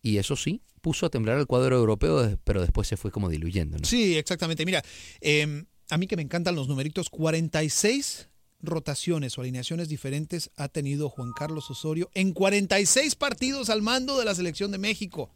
[0.00, 3.78] Y eso sí, puso a temblar al cuadro europeo, pero después se fue como diluyendo,
[3.78, 3.84] ¿no?
[3.84, 4.64] Sí, exactamente.
[4.64, 4.82] Mira,
[5.20, 8.28] eh, a mí que me encantan los numeritos, 46
[8.60, 14.24] rotaciones o alineaciones diferentes ha tenido Juan Carlos Osorio en 46 partidos al mando de
[14.24, 15.30] la selección de México.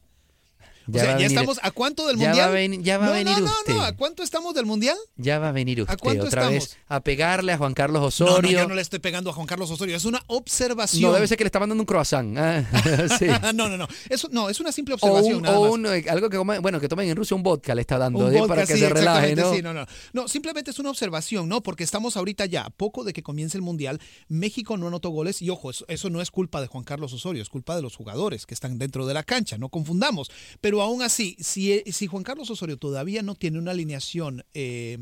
[0.88, 2.46] O Ya sea, a ya venir- estamos, ¿a cuánto del ya Mundial?
[2.48, 3.74] va a ven- ya va a no, venir no, no, usted.
[3.74, 4.96] no, ¿a cuánto estamos del Mundial?
[5.16, 6.68] Ya va a venir usted cuánto otra estamos?
[6.68, 8.58] vez a pegarle a Juan Carlos No, no, Osorio.
[8.60, 11.02] yo no le estoy pegando a Juan Carlos Osorio, es una observación.
[11.02, 12.36] No, debe ser que le está mandando un croissant.
[12.38, 12.64] Ah,
[13.18, 13.26] sí.
[13.54, 15.36] no, no, no, eso, no, es una simple O, observación.
[15.36, 17.80] un, nada o un, eh, algo que bueno, que tomen en Rusia, un vodka le
[17.82, 19.54] está dando Un eh, vodka, para que sí, se relaje, ¿no?
[19.54, 19.86] sí, no, no.
[20.12, 21.62] No, simplemente es una observación, ¿no?
[21.62, 25.42] Porque estamos ahorita ya, a poco de que comience el Mundial, México no anotó goles
[25.42, 27.96] y ojo, eso, eso no es culpa de Juan Carlos Osorio, es culpa de los
[27.96, 30.30] jugadores que están dentro de la cancha, no confundamos.
[30.60, 34.98] Pero aún así, si, si Juan Carlos Osorio todavía no tiene una alineación eh,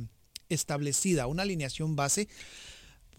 [0.48, 2.28] establecida, una alineación base,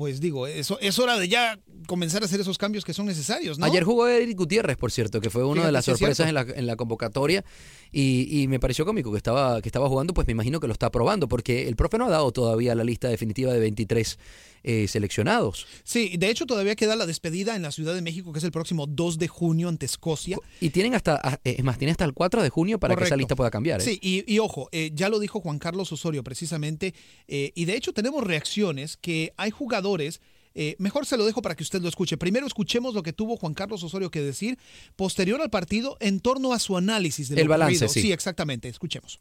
[0.02, 3.60] pues digo, eso es hora de ya comenzar a hacer esos cambios que son necesarios,
[3.60, 3.68] ¿no?
[3.68, 6.66] Ayer jugó Eric Gutiérrez, por cierto, que fue una de las sorpresas en la, en
[6.66, 7.46] la convocatoria
[7.92, 10.74] y, y me pareció cómico que estaba, que estaba jugando, pues me imagino que lo
[10.74, 14.18] está probando, porque el profe no ha dado todavía la lista definitiva de 23
[14.64, 15.68] eh, seleccionados.
[15.84, 18.52] Sí, de hecho todavía queda la despedida en la Ciudad de México, que es el
[18.52, 20.38] próximo 2 de junio ante Escocia.
[20.60, 23.04] Y tienen hasta, ah, eh, es más, tienen hasta el 4 de junio para que
[23.04, 23.82] esa lista pueda cambiar.
[23.82, 23.84] ¿eh?
[23.84, 26.94] Sí, y, y ojo, eh, ya lo dijo Juan Carlos Osorio precisamente,
[27.28, 30.22] eh, y de hecho tenemos reacciones que hay jugadores,
[30.54, 32.18] eh, mejor se lo dejo para que usted lo escuche.
[32.18, 34.58] Primero escuchemos lo que tuvo Juan Carlos Osorio que decir
[34.96, 37.88] posterior al partido en torno a su análisis del El balance.
[37.88, 39.20] Sí, exactamente, escuchemos.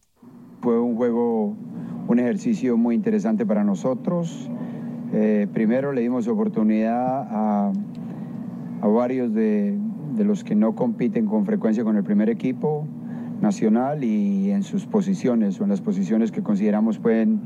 [0.60, 1.56] Fue un juego,
[2.08, 4.48] un ejercicio muy interesante para nosotros.
[5.12, 7.72] Eh, primero le dimos oportunidad a,
[8.82, 9.76] varios de,
[10.18, 12.86] los que no compiten con frecuencia con el primer equipo
[13.40, 17.40] nacional y en sus posiciones o en las posiciones que consideramos pueden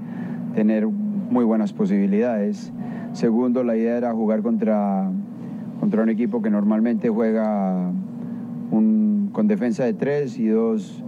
[0.54, 2.72] tener muy buenas posibilidades.
[3.12, 5.10] Segundo, la idea era jugar contra,
[5.80, 7.90] contra un equipo que normalmente juega
[8.70, 11.02] con defensa de tres y dos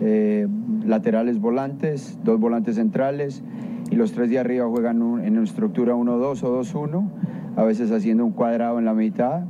[0.00, 0.46] eh,
[0.86, 3.42] laterales volantes, dos volantes centrales
[3.90, 7.10] y los tres de arriba juegan un- en estructura 1-2 o 2-1,
[7.56, 9.42] a veces haciendo un cuadrado en la mitad.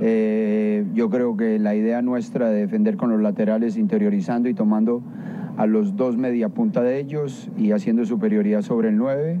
[0.00, 5.02] Eh, yo creo que la idea nuestra de defender con los laterales interiorizando y tomando
[5.56, 9.38] a los dos media punta de ellos y haciendo superioridad sobre el 9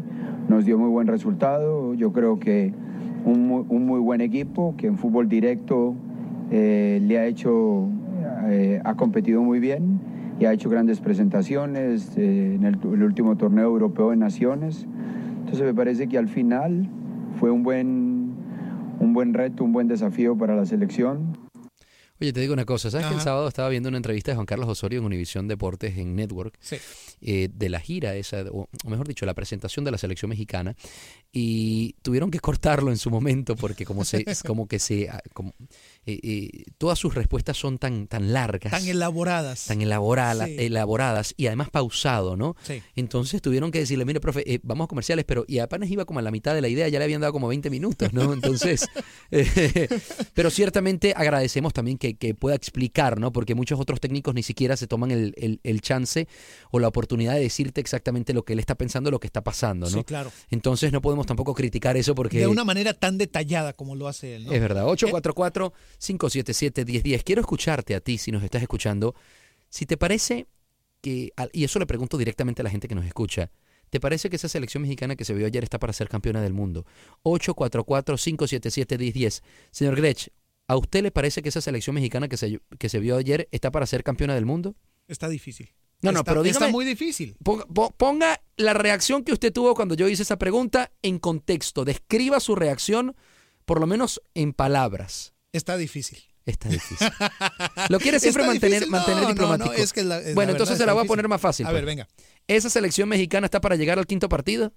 [0.48, 1.94] nos dio muy buen resultado.
[1.94, 2.72] Yo creo que
[3.24, 5.94] un muy, un muy buen equipo que en fútbol directo
[6.52, 7.88] eh, le ha hecho,
[8.48, 9.98] eh, ha competido muy bien
[10.40, 14.86] y ha hecho grandes presentaciones eh, en el, el último torneo europeo de naciones.
[15.40, 16.88] Entonces me parece que al final
[17.38, 18.34] fue un buen,
[18.98, 21.38] un buen reto, un buen desafío para la selección.
[22.20, 24.46] Oye, te digo una cosa, ¿sabes que el sábado estaba viendo una entrevista de Juan
[24.46, 26.56] Carlos Osorio en Univisión Deportes en Network?
[26.60, 26.76] Sí.
[27.20, 30.76] eh, de la gira esa, o, o mejor dicho, la presentación de la selección mexicana
[31.36, 35.20] y tuvieron que cortarlo en su momento porque como se, es como que se, ah,
[35.32, 35.52] como,
[36.06, 39.66] eh, eh, todas sus respuestas son tan, tan largas, Tan elaboradas.
[39.66, 40.56] tan elabora- Sí.
[40.58, 42.54] elaboradas y además pausado, ¿no?
[42.62, 42.80] Sí.
[42.94, 46.20] Entonces tuvieron que decirle, mire, profe, eh, vamos a comerciales, pero y apenas iba como
[46.20, 48.32] a la mitad de la idea, ya le habían dado como 20 minutos, ¿no?
[48.32, 48.86] Entonces,
[50.34, 53.32] pero ciertamente agradecemos también que, que pueda explicar, ¿no?
[53.32, 56.28] Porque muchos otros técnicos ni siquiera se toman el, el- el chance
[56.70, 59.86] o la oportunidad de decirte exactamente lo que él está pensando, lo que está pasando,
[59.90, 59.98] ¿no?
[59.98, 60.30] Sí, claro.
[60.50, 62.38] Entonces no podemos tampoco criticar eso porque...
[62.38, 64.52] De una manera tan detallada como lo hace él, ¿no?
[64.52, 67.22] Es verdad, 844-577-1010.
[67.24, 69.14] Quiero escucharte a ti si nos estás escuchando.
[69.68, 70.48] Si te parece
[71.00, 73.50] que, y eso le pregunto directamente a la gente que nos escucha,
[73.90, 76.52] ¿te parece que esa selección mexicana que se vio ayer está para ser campeona del
[76.52, 76.86] mundo?
[77.24, 79.42] 844-577-1010.
[79.70, 80.28] Señor Grech,
[80.66, 83.70] ¿a usted le parece que esa selección mexicana que se, que se vio ayer está
[83.70, 84.74] para ser campeona del mundo?
[85.08, 85.70] Está difícil.
[86.04, 87.36] No, no, Está- pero Está dígame- muy difícil.
[87.42, 91.84] Ponga, po- ponga la reacción que usted tuvo cuando yo hice esa pregunta en contexto.
[91.84, 93.16] Describa su reacción,
[93.64, 95.32] por lo menos en palabras.
[95.52, 96.18] Está difícil.
[96.46, 97.08] Está difícil.
[97.88, 98.90] Lo quiere siempre Está mantener, difícil.
[98.90, 99.72] mantener No, diplomático.
[99.72, 101.64] no, es que la- es bueno, entonces se está la voy a poner más fácil.
[101.66, 101.74] A pues.
[101.76, 102.08] ver, venga.
[102.46, 104.72] ¿Esa selección mexicana está para llegar al quinto partido?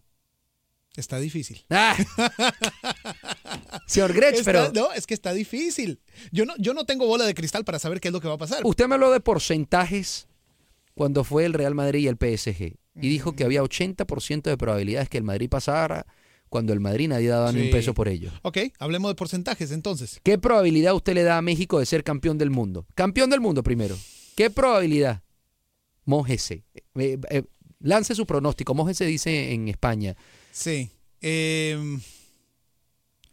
[0.95, 1.63] Está difícil.
[1.69, 1.95] Ah.
[3.87, 5.99] Señor Grech, Está- pero No, es que está difícil.
[6.31, 8.35] Yo no, yo no tengo bola de cristal para saber qué es lo que va
[8.35, 8.61] a pasar.
[8.63, 10.26] usted me habló de porcentajes
[10.97, 12.75] cuando fue el Real Madrid y el PSG.
[12.99, 16.07] Y dijo que había 80% de probabilidades que el Madrid pasara
[16.49, 18.31] cuando el Madrid nadie daba ni un peso por ello.
[18.41, 20.19] Ok, hablemos de porcentajes entonces.
[20.23, 22.87] ¿Qué probabilidad usted le da a México de ser campeón del mundo?
[22.95, 23.95] Campeón del mundo primero.
[24.35, 25.21] ¿Qué probabilidad?
[26.05, 26.63] Mójese.
[26.95, 27.43] Eh, eh,
[27.79, 28.73] lance su pronóstico.
[28.73, 30.15] Mójese dice en España.
[30.51, 30.89] Sí.
[31.21, 31.99] eh,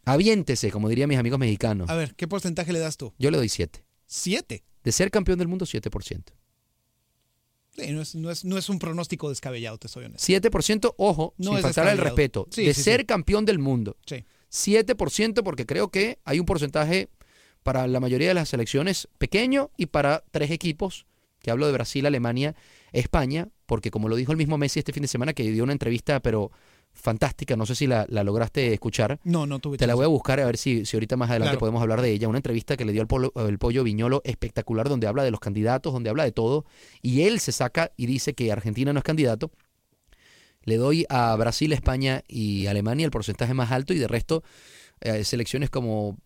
[0.04, 1.88] Aviéntese, como dirían mis amigos mexicanos.
[1.88, 3.14] A ver, ¿qué porcentaje le das tú?
[3.18, 3.82] Yo le doy 7.
[4.06, 4.64] ¿Siete?
[4.82, 6.24] De ser campeón del mundo, 7%.
[7.76, 10.32] Sí, no, es, no, es, no es un pronóstico descabellado, te soy honesto.
[10.32, 13.96] 7%, ojo, No sin faltar el respeto, Sí, de sí, ser campeón del mundo.
[14.06, 14.24] Sí.
[14.50, 17.08] 7% porque creo que hay un porcentaje
[17.62, 21.06] para la mayoría de las selecciones pequeño y para tres equipos,
[21.40, 22.54] que hablo de Brasil, Alemania,
[22.92, 25.72] España, porque como lo dijo el mismo Messi este fin de semana, que dio una
[25.72, 26.52] entrevista, pero
[26.94, 29.20] fantástica, no sé si la, la lograste escuchar.
[29.24, 31.50] No, no tuve Te la voy a buscar a ver si, si ahorita más adelante
[31.50, 31.60] Claro.
[31.60, 32.28] podemos hablar de ella.
[32.28, 35.40] Una entrevista que le dio al polo- el pollo Viñolo espectacular, donde habla de los
[35.40, 36.64] candidatos, donde habla de todo.
[37.02, 39.50] Y él se saca y dice que Argentina no es candidato.
[40.62, 44.42] Le doy a Brasil, España y Alemania el porcentaje más alto y de resto
[45.00, 46.16] eh, selecciones como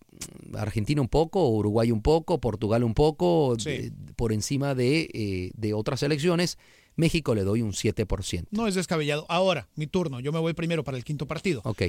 [0.55, 3.71] Argentina un poco, Uruguay un poco, Portugal un poco, Sí.
[3.71, 6.59] de- por encima de, eh, de otras selecciones.
[6.99, 8.49] México le doy un 7%.
[8.51, 9.25] No es descabellado.
[9.29, 10.19] Ahora, mi turno.
[10.19, 11.63] Yo me voy primero para el quinto partido.
[11.65, 11.83] Ok.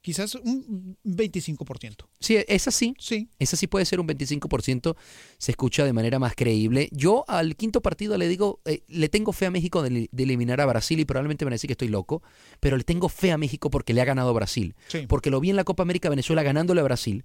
[0.00, 2.06] Quizás un 25%.
[2.20, 2.94] Sí, esa sí.
[3.00, 3.28] Sí.
[3.40, 4.94] Esa sí puede ser un 25%,
[5.36, 6.88] se escucha de manera más creíble.
[6.92, 10.60] Yo al quinto partido le digo, eh, le tengo fe a México de, de eliminar
[10.60, 12.22] a Brasil y probablemente me van a decir que estoy loco,
[12.60, 14.76] pero le tengo fe a México porque le ha ganado Brasil.
[14.86, 15.06] Sí.
[15.08, 17.24] Porque lo vi en la Copa América Venezuela ganándole a Brasil.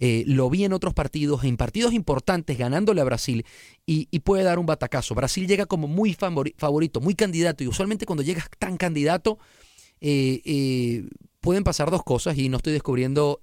[0.00, 3.44] Eh, lo vi en otros partidos, en partidos importantes, ganándole a Brasil
[3.86, 5.14] y, y puede dar un batacazo.
[5.14, 9.38] Brasil llega como muy favori- favorito, muy candidato y usualmente cuando llegas tan candidato
[10.00, 11.04] eh, eh,
[11.40, 13.40] pueden pasar dos cosas y no estoy descubriendo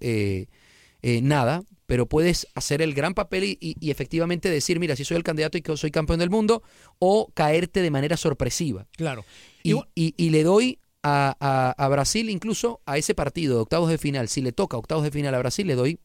[1.03, 5.17] nada, pero puedes hacer el gran papel y, y- y efectivamente decir, mira, si soy
[5.17, 6.63] el candidato y que soy campeón del mundo,
[6.99, 8.87] o caerte de manera sorpresiva.
[8.95, 9.25] Claro.
[9.63, 13.89] Y, y- y le doy a, a- a Brasil incluso a ese partido de octavos
[13.89, 15.99] de final, si le toca octavos de final a Brasil, le doy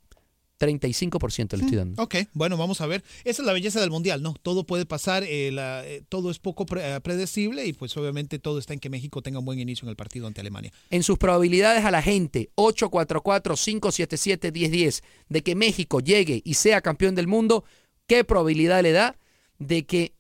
[0.59, 2.03] 35% le estoy dando.
[2.03, 3.05] Ok, bueno, vamos a ver.
[3.25, 4.35] Esa es la belleza del Mundial, ¿no?
[4.42, 8.38] Todo puede pasar, eh, la- eh, todo es poco pre- eh, predecible y pues obviamente
[8.38, 10.73] todo está en que México tenga un buen inicio en el partido ante Alemania.
[10.90, 17.27] en sus probabilidades a la gente 844-577-1010 de que México llegue y sea campeón del
[17.27, 17.64] mundo,
[18.07, 19.16] ¿qué probabilidad le da
[19.59, 20.14] de que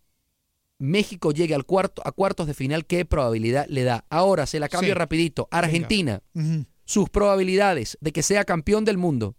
[0.78, 2.86] México llegue al cuarto, a cuartos de final?
[2.86, 4.04] ¿Qué probabilidad le da?
[4.10, 4.98] Ahora se la cambio Sí.
[4.98, 5.48] rapidito.
[5.50, 6.22] Argentina,
[6.84, 9.36] sus probabilidades de que sea campeón del mundo.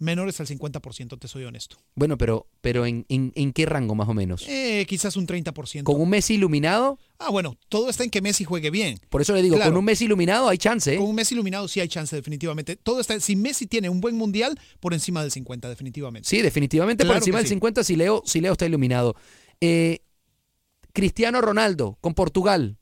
[0.00, 1.76] Menores al 50%, te soy honesto.
[1.96, 4.44] Bueno, pero, pero ¿en, en, en qué rango más o menos?
[4.46, 5.82] Eh, quizás un 30%.
[5.82, 7.00] ¿Con un Messi iluminado?
[7.18, 9.00] Ah, bueno, todo está en que Messi juegue bien.
[9.08, 9.72] Por eso le digo, Claro.
[9.72, 10.94] con un Messi iluminado hay chance.
[10.94, 10.98] ¿eh?
[10.98, 12.76] Con un Messi iluminado sí hay chance, definitivamente.
[12.76, 16.28] Todo está, si Messi tiene un buen mundial, por encima del 50, definitivamente.
[16.28, 17.54] Sí, definitivamente por encima del sí.
[17.54, 19.16] 50 si Leo, si Leo está iluminado.
[19.60, 19.98] Eh,
[20.92, 22.78] Cristiano Ronaldo con Portugal,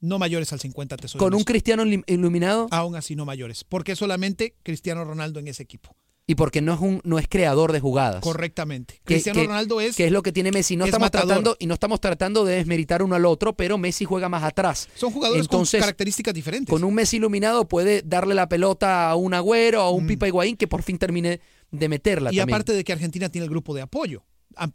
[0.00, 1.42] No mayores al 50, te soy con un.
[1.44, 3.64] Cristiano iluminado Aún así no mayores.
[3.64, 5.96] Porque solamente Cristiano Ronaldo en ese equipo.
[6.28, 8.20] Y porque no es un no es creador de jugadas.
[8.22, 8.94] Correctamente.
[9.04, 9.96] Que- Cristiano que- Ronaldo es...
[9.96, 10.76] que es lo que tiene Messi.
[10.76, 11.26] No es estamos matador.
[11.28, 14.88] tratando y no estamos tratando de desmeritar uno al otro, pero Messi juega más atrás.
[14.94, 16.70] Son jugadores Entonces, con características diferentes.
[16.72, 20.56] Con un Messi iluminado puede darle la pelota a un Agüero, a un Pipa Higuaín
[20.56, 22.34] que por fin termine de meterla Mm.
[22.34, 22.54] y también.
[22.54, 24.22] aparte de que Argentina tiene el grupo de apoyo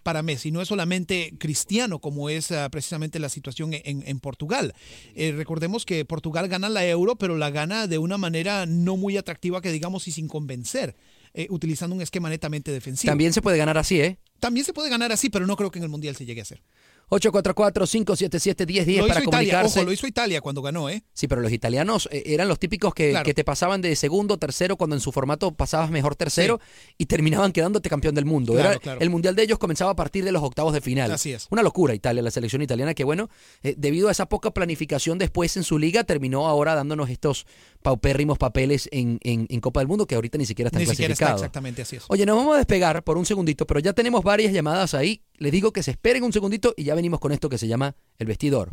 [0.03, 4.73] para Messi, no es solamente cristiano como es ah, precisamente la situación en, en Portugal.
[5.13, 9.17] Eh, recordemos que Portugal gana la euro, pero la gana de una manera no muy
[9.17, 10.95] atractiva que digamos y sin convencer,
[11.33, 13.09] eh, utilizando un esquema netamente defensivo.
[13.09, 14.19] También se puede ganar así, ¿eh?
[14.39, 16.43] También se puede ganar así, pero no creo que en el Mundial se llegue a
[16.43, 16.61] hacer.
[17.09, 19.79] 844-577-1010 Lo para comunicarse.
[19.79, 21.03] ojo, lo hizo Italia cuando ganó, ¿eh?
[21.13, 23.25] Sí, pero los italianos eh, eran los típicos que, Claro.
[23.25, 26.59] que te pasaban de segundo, tercero, cuando en su formato pasabas mejor tercero
[26.97, 28.53] y terminaban quedándote campeón del mundo.
[28.53, 29.01] Claro, Era- claro.
[29.01, 31.11] El mundial de ellos comenzaba a partir de los octavos de final.
[31.11, 31.47] Así es.
[31.49, 33.29] Una locura Italia, la selección italiana, que bueno,
[33.61, 37.45] eh, debido a esa poca planificación después en su liga, terminó ahora dándonos estos
[37.81, 41.13] paupérrimos papeles en, en- en Copa del Mundo que ahorita ni siquiera están Ni siquiera
[41.13, 41.41] está clasificados.
[41.41, 42.03] exactamente así es.
[42.07, 45.21] Oye, nos vamos a despegar por un segundito, pero ya tenemos varias llamadas ahí.
[45.43, 47.95] Les digo que se esperen un segundito y ya venimos con esto que se llama
[48.17, 48.69] el vestidor.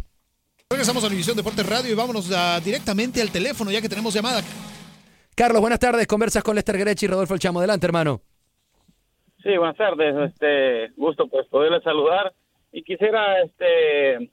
[0.70, 2.30] Regresamos a Univisión Deportes Radio y vámonos
[2.64, 4.40] directamente al teléfono ya que tenemos llamada.
[5.34, 6.06] Carlos, buenas tardes.
[6.06, 7.58] Conversas con Lester Grechi y Rodolfo El Chamo.
[7.58, 8.20] Adelante, hermano.
[9.42, 10.14] Sí, buenas tardes.
[10.30, 12.32] Este, gusto pues poderles saludar
[12.70, 14.30] y quisiera este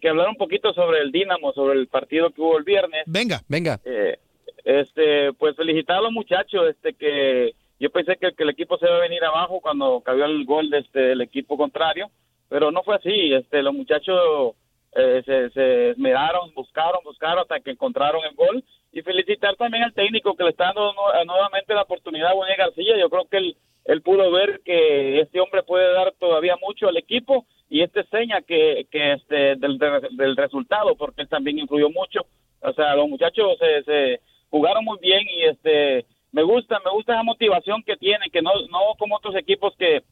[0.00, 3.02] que hablar un poquito sobre el Dinamo, sobre el partido que hubo el viernes.
[3.06, 3.80] Venga, venga.
[3.84, 4.16] Eh,
[4.62, 8.96] este, pues felicitar a los muchachos, este que yo pensé que, el equipo se iba
[8.96, 12.10] a venir abajo cuando cayó el gol este el equipo contrario,
[12.48, 13.32] pero no fue así.
[13.34, 14.54] Este, los muchachos
[14.96, 18.62] eh, se, se esmeraron, buscaron, buscaron hasta que encontraron el gol
[18.92, 22.56] y felicitar también al técnico que le está dando nu- nuevamente la oportunidad a Bonet
[22.58, 22.96] García.
[22.96, 23.56] Yo creo que él,
[23.86, 28.40] él pudo ver que este hombre puede dar todavía mucho al equipo y este seña
[28.42, 29.78] que, que este del,
[30.12, 32.20] del resultado porque él también influyó mucho.
[32.60, 37.12] O sea, los muchachos se, se jugaron muy bien y este me gusta, me gusta
[37.12, 40.02] esa motivación que tienen, que no, no como otros equipos que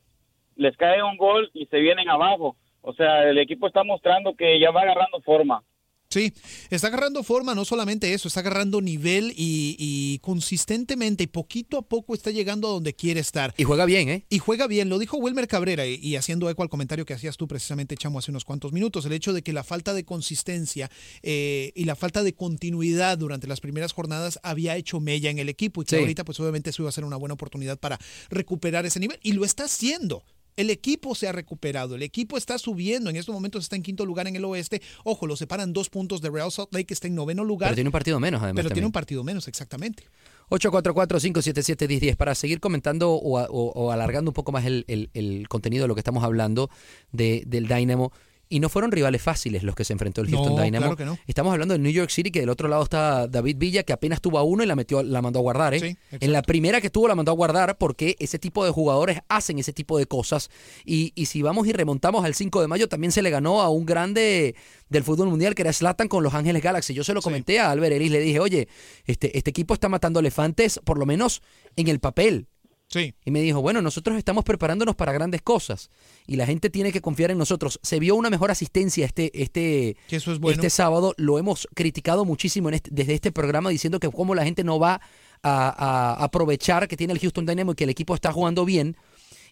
[0.54, 2.54] les cae un gol y se vienen abajo.
[2.80, 5.64] O sea, el equipo está mostrando que ya va agarrando forma.
[6.12, 6.32] Sí,
[6.68, 11.82] está agarrando forma, no solamente eso, está agarrando nivel y, y, consistentemente y poquito a
[11.82, 13.54] poco está llegando a donde quiere estar.
[13.56, 14.26] Y juega bien, ¿eh?
[14.28, 17.36] Y juega bien, lo dijo Wilmer Cabrera y, y haciendo eco al comentario que hacías
[17.38, 20.90] tú precisamente, Chamo, hace unos cuantos minutos, el hecho de que la falta de consistencia
[21.22, 25.48] eh, y la falta de continuidad durante las primeras jornadas había hecho mella en el
[25.48, 26.00] equipo y que Sí.
[26.00, 27.98] ahorita pues obviamente eso iba a ser una buena oportunidad para
[28.28, 30.24] recuperar ese nivel y lo está haciendo.
[30.56, 34.04] El equipo se ha recuperado, el equipo está subiendo, en estos momentos está en quinto
[34.04, 34.82] lugar en el oeste.
[35.04, 37.68] Ojo, lo separan dos puntos de Real Salt Lake, que está en noveno lugar.
[37.70, 38.62] Pero tiene un partido menos, además.
[38.62, 40.04] Pero tiene un partido menos, exactamente.
[40.50, 45.48] 844-577-1010 para seguir comentando o, a- o- o alargando un poco más el, el- el
[45.48, 46.70] contenido de lo que estamos hablando
[47.12, 48.12] de, del Dynamo.
[48.52, 50.94] Y no fueron rivales fáciles los que se enfrentó el Houston No, Dynamo.
[50.94, 51.18] claro que no.
[51.26, 54.20] Estamos hablando de New York City, que del otro lado está David Villa, que apenas
[54.20, 55.72] tuvo a uno y la metió, la mandó a guardar.
[55.72, 55.80] ¿eh?
[55.80, 59.20] Sí, en la primera que tuvo la mandó a guardar porque ese tipo de jugadores
[59.28, 60.50] hacen ese tipo de cosas.
[60.84, 63.70] Y, y si vamos y remontamos al 5 de mayo, también se le ganó a
[63.70, 64.54] un grande
[64.90, 66.92] del fútbol mundial que era Slatan con Los Ángeles Galaxy.
[66.92, 68.68] Yo se lo comenté a Albert Ellis, le dije, oye,
[69.06, 71.40] este, este equipo está matando elefantes, por lo menos
[71.76, 72.48] en el papel.
[72.92, 73.14] Sí.
[73.24, 75.88] Y me dijo, bueno, nosotros estamos preparándonos para grandes cosas
[76.26, 77.80] y la gente tiene que confiar en nosotros.
[77.82, 80.54] Se vio una mejor asistencia este, este, Que eso es bueno.
[80.56, 81.14] este sábado.
[81.16, 84.78] Lo hemos criticado muchísimo en este- desde este programa diciendo que cómo la gente no
[84.78, 85.00] va
[85.42, 88.96] a, a aprovechar que tiene el Houston Dynamo y que el equipo está jugando bien.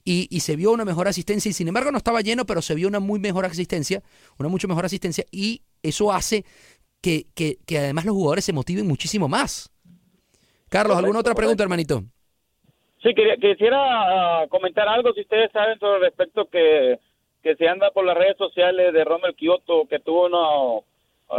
[0.04, 2.74] Y, y se vio una mejor asistencia y sin embargo no estaba lleno, pero se
[2.74, 4.02] vio una muy mejor asistencia,
[4.38, 6.44] una mucho mejor asistencia y eso hace
[7.02, 9.70] que, que, que además los jugadores se motiven muchísimo más.
[10.68, 12.04] Carlos, ¿alguna otra pregunta, hermanito?
[13.02, 13.78] Sí, quería, quisiera
[14.42, 16.98] ah, comentar algo, si ustedes saben sobre respecto que,
[17.42, 20.84] que se anda por las redes sociales de Rommel Kioto, que tuvo uno,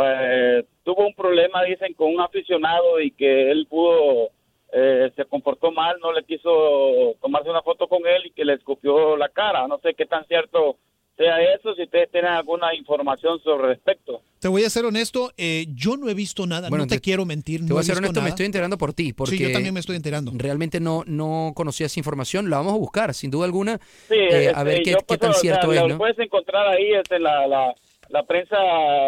[0.03, 4.30] eh, tuvo un problema, dicen, con un aficionado y que él pudo,
[4.74, 8.53] eh, se comportó mal, no le quiso tomarse una foto con él y que le
[8.53, 9.68] escupió la cara.
[9.68, 10.78] No sé qué tan cierto
[11.24, 14.22] sea eso, si ustedes tienen alguna información sobre respecto.
[14.39, 17.01] Te voy a ser honesto, eh, yo no he visto nada, Bueno, no te, te-
[17.01, 17.61] quiero mentir.
[17.61, 18.30] Te no voy a ser honesto, me nada.
[18.30, 20.32] estoy enterando por ti, porque Sí, yo también me estoy enterando.
[20.36, 22.49] realmente no, no conocía esa información.
[22.49, 25.19] La vamos a buscar, sin duda alguna, Sí, eh, a este, ver qué, qué pues,
[25.19, 25.97] tan o sea, cierto lo es, ¿no?
[25.97, 27.74] puedes encontrar ahí este, la, la,
[28.09, 28.57] la prensa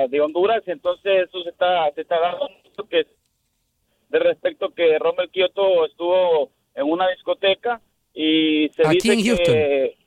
[0.10, 3.06] de Honduras, entonces eso se está, se está dando mucho que
[4.10, 7.82] de respecto que Rommel Kioto estuvo en una discoteca
[8.14, 9.46] y se Aquí dice en Houston.
[9.56, 9.98] que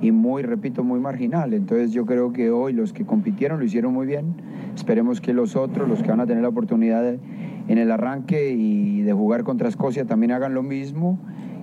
[0.00, 1.52] y muy, repito, muy marginal.
[1.52, 4.34] Entonces yo creo que hoy los que compitieron lo hicieron muy bien.
[4.76, 7.18] Esperemos que los otros, los que van a tener la oportunidad de-
[7.68, 11.18] en el arranque y de jugar contra Escocia también hagan lo mismo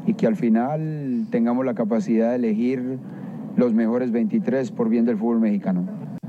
[0.06, 3.00] y que al final tengamos la capacidad de elegir
[3.58, 5.88] los mejores 23 por bien del fútbol mexicano.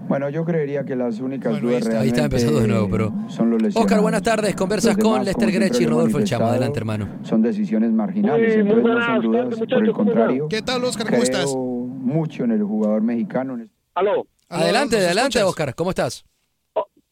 [0.08, 3.12] Bueno, yo creería que las únicas dudas Ahí realmente está empezando de nuevo, pero.
[3.26, 3.76] son los lesionados.
[3.86, 4.54] Oscar, buenas tardes.
[4.54, 6.46] Conversas con Lester Grech y Rodolfo El Chamo.
[6.46, 7.08] Adelante, hermano.
[7.22, 10.48] Son decisiones marginales, Sí, entonces no son dudas, por el ¿cómo contrario.
[10.48, 11.06] ¿Qué tal, Oscar?
[11.06, 11.56] ¿Cómo creo estás?
[11.56, 13.58] mucho en el jugador mexicano.
[13.94, 14.26] Aló.
[14.48, 15.42] Adelante, ¿nos adelante?
[15.42, 15.74] Oscar.
[15.74, 16.24] ¿Cómo estás?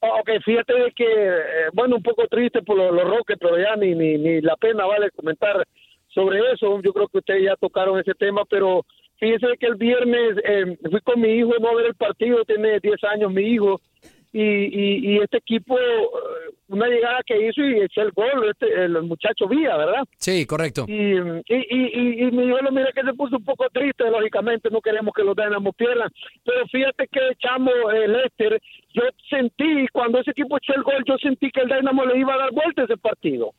[0.06, 3.74] Ok, fíjate de que, eh, bueno, un poco triste por los, los Rockets, pero ya
[3.76, 5.64] ni, ni, ni la pena vale comentar
[6.08, 6.80] sobre eso.
[6.82, 8.84] Yo creo que ustedes ya tocaron ese tema, pero
[9.18, 13.02] fíjese que el viernes eh, fui con mi hijo a ver el partido, tiene 10
[13.04, 13.80] años mi hijo,
[14.34, 18.84] y, y, y este equipo, eh, una llegada que hizo y echó el gol, este,
[18.84, 20.02] el muchacho Vía, ¿verdad?
[20.18, 20.86] Sí, correcto.
[20.88, 24.80] Y, y, y, y, mi hijo mira que se puso un poco triste, lógicamente no
[24.80, 26.10] queremos que los Dynamo pierdan,
[26.44, 28.60] pero fíjate que echamos el Lester,
[28.92, 32.34] yo sentí, cuando ese equipo echó el gol, yo sentí que el Dynamo le iba
[32.34, 33.52] a dar vuelta ese partido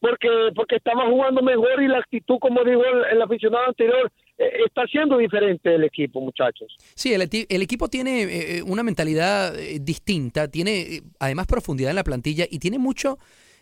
[0.00, 4.86] porque porque estaba jugando mejor y la actitud, como dijo el, el aficionado anterior, está
[4.90, 6.76] siendo diferente el equipo, muchachos.
[6.94, 11.96] Sí, el, el equipo tiene eh, una mentalidad eh, distinta, tiene eh, además profundidad en
[11.96, 13.18] la plantilla y tiene mucho,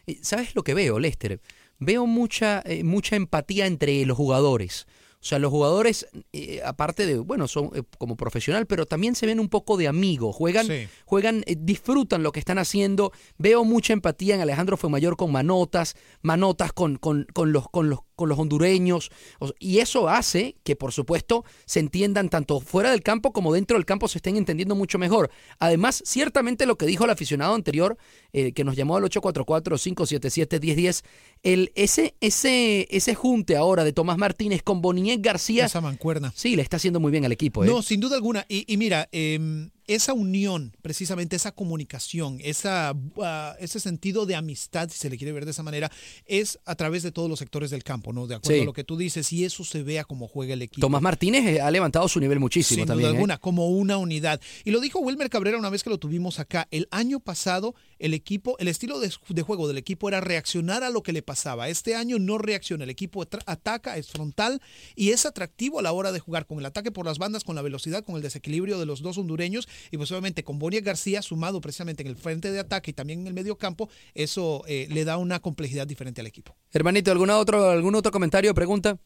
[0.06, 1.40] eh, ¿sabes lo que veo, Lester?
[1.78, 4.86] Veo mucha, eh, mucha empatía entre los jugadores.
[5.22, 9.26] O sea, los jugadores, eh, aparte de, bueno, son eh, como profesional, pero también se
[9.26, 10.88] ven un poco de amigos, juegan, Sí.
[11.04, 13.12] juegan, eh, disfrutan lo que están haciendo.
[13.36, 17.98] Veo mucha empatía en Alejandro Fuemayor con Manotas, Manotas con, con, con los, con, los,
[18.20, 19.10] con los hondureños.
[19.58, 23.86] Y eso hace que, por supuesto, se entiendan tanto fuera del campo como dentro del
[23.86, 25.30] campo se estén entendiendo mucho mejor.
[25.58, 27.96] Además, ciertamente lo que dijo el aficionado anterior,
[28.34, 31.02] eh, que nos llamó al 844-577-1010,
[31.42, 35.64] el, ese, ese, ese junte ahora de Tomás Martínez con Boniek García.
[35.64, 36.30] Esa mancuerna.
[36.36, 37.64] Sí, le está haciendo muy bien al equipo.
[37.64, 37.66] ¿eh?
[37.66, 38.44] No, sin duda alguna.
[38.50, 44.88] Y, y mira, em, esa unión, precisamente esa comunicación, esa, ah, ese sentido de amistad,
[44.88, 45.90] si se le quiere ver de esa manera,
[46.26, 48.26] es a través de todos los sectores del campo, ¿no?
[48.26, 48.62] De acuerdo Sí.
[48.62, 50.80] a lo que tú dices, y eso se ve a cómo juega el equipo.
[50.80, 53.08] Tomás Martínez eh, ha levantado su nivel muchísimo Sin también.
[53.08, 53.16] duda ¿eh?
[53.16, 54.40] alguna, como una unidad.
[54.64, 56.68] Y lo dijo Wilmer Cabrera una vez que lo tuvimos acá.
[56.70, 60.90] El año pasado, el equipo, el estilo de, de juego del equipo era reaccionar a
[60.90, 61.68] lo que le pasaba.
[61.68, 62.84] Este año no reacciona.
[62.84, 64.60] El equipo ataca, es frontal
[64.94, 67.56] y es atractivo a la hora de jugar con el ataque por las bandas, con
[67.56, 71.22] la velocidad, con el desequilibrio de los dos hondureños y pues obviamente con Bonia García
[71.22, 74.86] sumado precisamente en el frente de ataque y también en el medio campo, eso eh,
[74.90, 76.54] le da una complejidad diferente al equipo.
[76.72, 78.98] Hermanito, ¿alguna otro, ¿algún otro comentario o pregunta?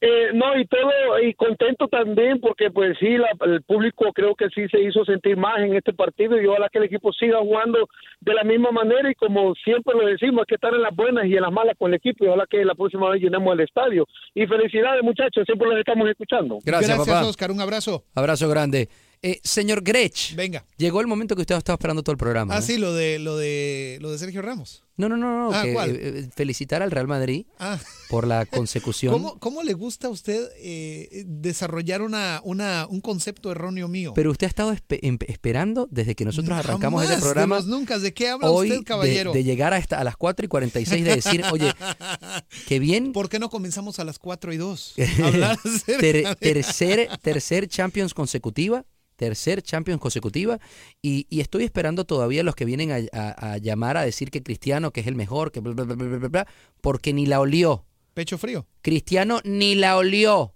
[0.00, 0.90] Eh, no, y todo,
[1.26, 5.36] y contento también porque pues sí, la- el público creo que sí se hizo sentir
[5.36, 7.88] más en este partido y ojalá que el equipo siga jugando
[8.20, 11.26] de la misma manera y como siempre lo decimos, hay que estar en las buenas
[11.26, 13.60] y en las malas con el equipo y ojalá que la próxima vez llenemos el
[13.60, 14.06] estadio.
[14.36, 16.58] Y felicidades muchachos, siempre los estamos escuchando.
[16.64, 17.26] Gracias, papá.
[17.26, 17.50] Oscar.
[17.50, 18.04] Un abrazo.
[18.14, 18.88] Abrazo grande.
[19.24, 20.34] Eh, señor Grech.
[20.34, 20.64] Venga.
[20.76, 22.56] Llegó el momento que usted estaba esperando todo el programa.
[22.56, 22.66] Ah, ¿no?
[22.66, 24.82] sí, lo de, lo de, lo de Sergio Ramos.
[24.96, 25.56] No, no, no, no.
[25.56, 25.90] Ah, que, ¿cuál?
[25.90, 27.78] eh, eh, felicitar al Real Madrid Ah.
[28.10, 29.12] por la consecución.
[29.12, 34.12] ¿Cómo, cómo le gusta a usted eh, desarrollar una, una, un concepto erróneo mío?
[34.14, 37.60] Pero usted ha estado espe- em- esperando desde que nosotros arrancamos Jamás, este programa.
[37.60, 37.98] de nunca.
[38.00, 39.32] ¿De qué habla hoy usted, caballero?
[39.32, 41.72] De, llegar a, esta, a las 4 y 46 de decir, oye,
[42.66, 43.12] qué bien.
[43.12, 44.94] ¿Por qué no comenzamos a las 4 y 2?
[45.24, 48.84] Hablar acerca Ter- tercer, tercer Champions consecutiva.
[49.22, 50.58] Tercer Champions consecutiva.
[51.00, 54.42] Y, y estoy esperando todavía los que vienen a, a- a llamar a decir que
[54.42, 56.46] Cristiano, que es el mejor, que bla, bla, bla, bla, bla,
[56.80, 57.84] porque ni la olió.
[58.14, 58.66] Pecho frío.
[58.82, 60.54] Cristiano ni la olió.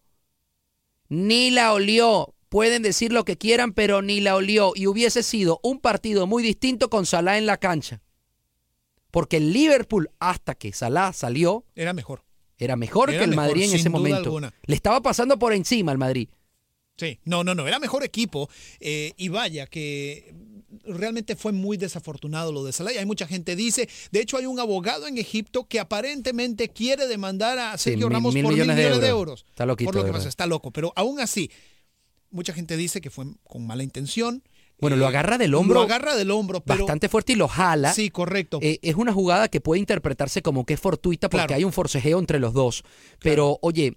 [1.08, 2.34] Ni la olió.
[2.48, 4.72] Pueden decir lo que quieran, pero ni la olió.
[4.74, 8.02] Y hubiese sido un partido muy distinto con Salah en la cancha.
[9.12, 12.24] Porque el Liverpool, hasta que Salah salió, Era mejor.
[12.58, 14.16] era mejor Era que el mejor, Madrid en ese momento.
[14.24, 14.52] alguna.
[14.64, 16.28] Le estaba pasando por encima al Madrid.
[16.96, 18.48] Sí, no, no, no, era mejor equipo.
[18.80, 20.34] eh, y vaya, que
[20.84, 22.92] realmente fue muy desafortunado lo de Salah.
[22.92, 27.06] Y hay mucha gente dice, de hecho hay un abogado en Egipto que aparentemente quiere
[27.06, 29.44] demandar a Sí, Sergio mil- Ramos mil por mil millones de millones de euros.
[29.48, 30.70] Está loquito, Por lo que pasa, está loco.
[30.70, 31.50] Pero aún así,
[32.30, 34.42] mucha gente dice que fue con mala intención.
[34.78, 35.74] Bueno, Eh, lo agarra del hombro.
[35.80, 36.80] Lo agarra del hombro, pero...
[36.84, 37.94] Bastante fuerte y lo jala.
[37.94, 38.58] Sí, correcto.
[38.62, 41.58] Eh, es una jugada que puede interpretarse como que es fortuita porque Claro.
[41.58, 42.84] hay un forcejeo entre los dos.
[43.20, 43.96] Pero, oye,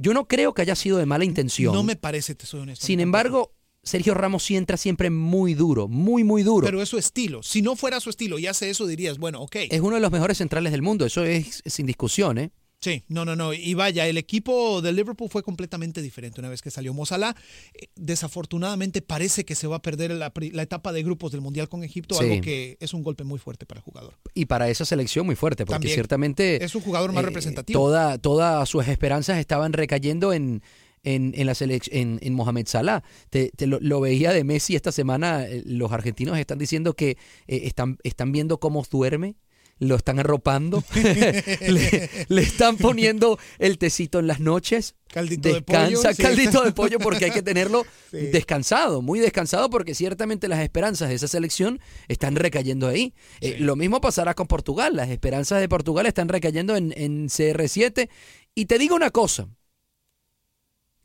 [0.00, 1.74] yo no creo que haya sido de mala intención.
[1.74, 2.86] No me parece, te soy honesto.
[2.86, 6.64] Sin embargo, Sergio Ramos sí entra siempre muy duro, muy, muy duro.
[6.64, 7.42] Pero es su estilo.
[7.42, 9.56] Si no fuera su estilo y hace eso, dirías, bueno, ok.
[9.70, 12.50] es uno de los mejores centrales del mundo, eso es sin discusión, ¿eh?
[12.82, 13.52] Sí, no, no, no.
[13.52, 17.36] Y vaya, el equipo de Liverpool fue completamente diferente una vez que salió Mozalá.
[17.74, 21.68] Eh, Desafortunadamente parece que se va a perder la, la etapa de grupos del Mundial
[21.68, 22.24] con Egipto, Sí.
[22.24, 24.14] algo que es un golpe muy fuerte para el jugador.
[24.34, 25.94] Y para esa selección muy fuerte, porque También.
[25.94, 26.64] ciertamente...
[26.64, 27.78] Es un jugador más eh, representativo.
[27.78, 30.62] Toda, todas sus esperanzas estaban recayendo en,
[31.02, 33.02] en, en la en, en Mohamed Salah.
[33.30, 35.44] Te, te lo, lo veía de Messi esta semana.
[35.46, 37.10] eh, Los argentinos están diciendo que
[37.46, 39.36] eh, están, están viendo cómo duerme.
[39.80, 46.00] Lo están arropando, le, le están poniendo el tecito en las noches, Caldito de pollo,
[46.12, 46.22] sí.
[46.22, 48.18] caldito de pollo porque hay que tenerlo Sí.
[48.26, 53.14] descansado, muy descansado porque ciertamente las esperanzas de esa selección están recayendo ahí.
[53.40, 58.08] Eh, lo mismo pasará con Portugal, las esperanzas de Portugal están recayendo en, en CR7
[58.54, 59.48] y te digo una cosa,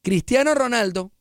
[0.01, 1.11] Cristiano Ronaldo,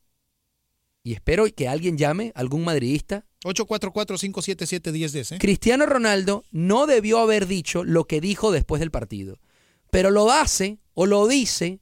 [1.03, 5.37] y espero que alguien llame, algún madridista, 844-577-1010, ¿eh?
[5.39, 9.39] Cristiano Ronaldo no debió haber dicho lo que dijo después del partido,
[9.91, 11.79] pero lo hace o lo dice.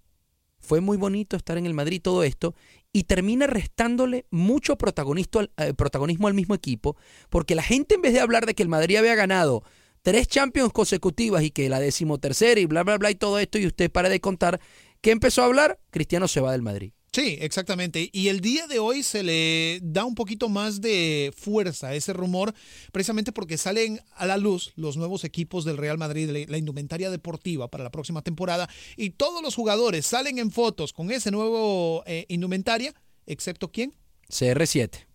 [0.60, 2.56] Fue muy bonito estar en el Madrid todo esto
[2.94, 6.96] y termina restándole mucho eh, protagonismo al mismo equipo,
[7.30, 9.64] porque la gente en vez de hablar de que el Madrid había ganado
[10.04, 13.66] tres Champions consecutivas y que la decimotercera y bla, bla, bla y todo esto, y
[13.66, 14.62] usted para de contar,
[15.02, 15.80] ¿qué empezó a hablar?
[15.90, 16.94] Cristiano se va del Madrid.
[17.14, 18.10] Sí, exactamente.
[18.12, 22.12] Y el día de hoy se le da un poquito más de fuerza a ese
[22.12, 22.56] rumor,
[22.92, 27.70] precisamente porque salen a la luz los nuevos equipos del Real Madrid, la indumentaria deportiva
[27.70, 32.26] para la próxima temporada, y todos los jugadores salen en fotos con ese nuevo eh,
[32.30, 32.96] indumentaria,
[33.28, 33.94] excepto quién?
[34.30, 35.13] CR7.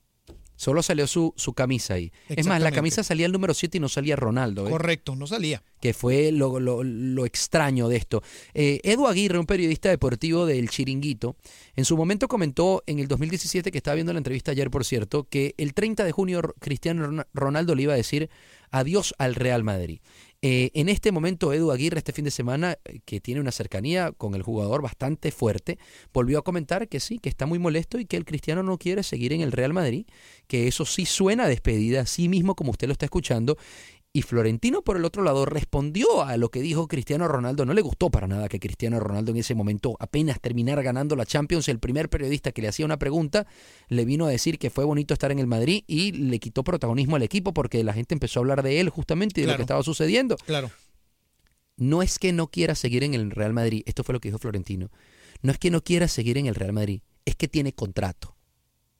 [0.59, 2.11] Solo salió su, su camisa ahí.
[2.28, 4.66] Es más, la camisa salía el número 7 y no salía Ronaldo.
[4.66, 4.70] ¿eh?
[4.70, 5.62] Correcto, no salía.
[5.80, 8.24] Que fue lo, lo, lo extraño de esto.
[8.54, 11.36] Eh, Edu Aguirre, un periodista deportivo del Chiringuito,
[11.76, 15.28] en su momento comentó en el 2017, que estaba viendo la entrevista ayer, por cierto,
[15.30, 18.28] que el 30 de junio Cristiano Ronaldo le iba a decir
[18.72, 20.00] adiós al Real Madrid.
[20.41, 24.12] Eh, en este momento, Edu Aguirre, este fin de semana, eh, que tiene una cercanía
[24.12, 25.80] con el jugador bastante fuerte,
[26.12, 29.03] volvió a comentar que sí, que está muy molesto y que el cristiano no quiere
[29.03, 30.07] seguir en el Real Madrid,
[30.47, 33.59] que eso sí suena a despedida, sí mismo como usted lo está escuchando,
[34.18, 37.64] y Florentino, por el otro lado, respondió a lo que dijo Cristiano Ronaldo.
[37.64, 41.24] No le gustó para nada que Cristiano Ronaldo en ese momento apenas terminara ganando la
[41.24, 41.68] Champions.
[41.68, 43.46] El primer periodista que le hacía una pregunta
[43.86, 47.14] le vino a decir que fue bonito estar en el Madrid y le quitó protagonismo
[47.14, 49.62] al equipo porque la gente empezó a hablar de él justamente y de lo que
[49.62, 50.36] estaba sucediendo.
[50.38, 50.68] Claro.
[51.76, 53.84] No es que no quiera seguir en el Real Madrid.
[53.86, 54.90] Esto fue lo que dijo Florentino.
[55.42, 57.02] No es que no quiera seguir en el Real Madrid.
[57.24, 58.34] Es que tiene contrato.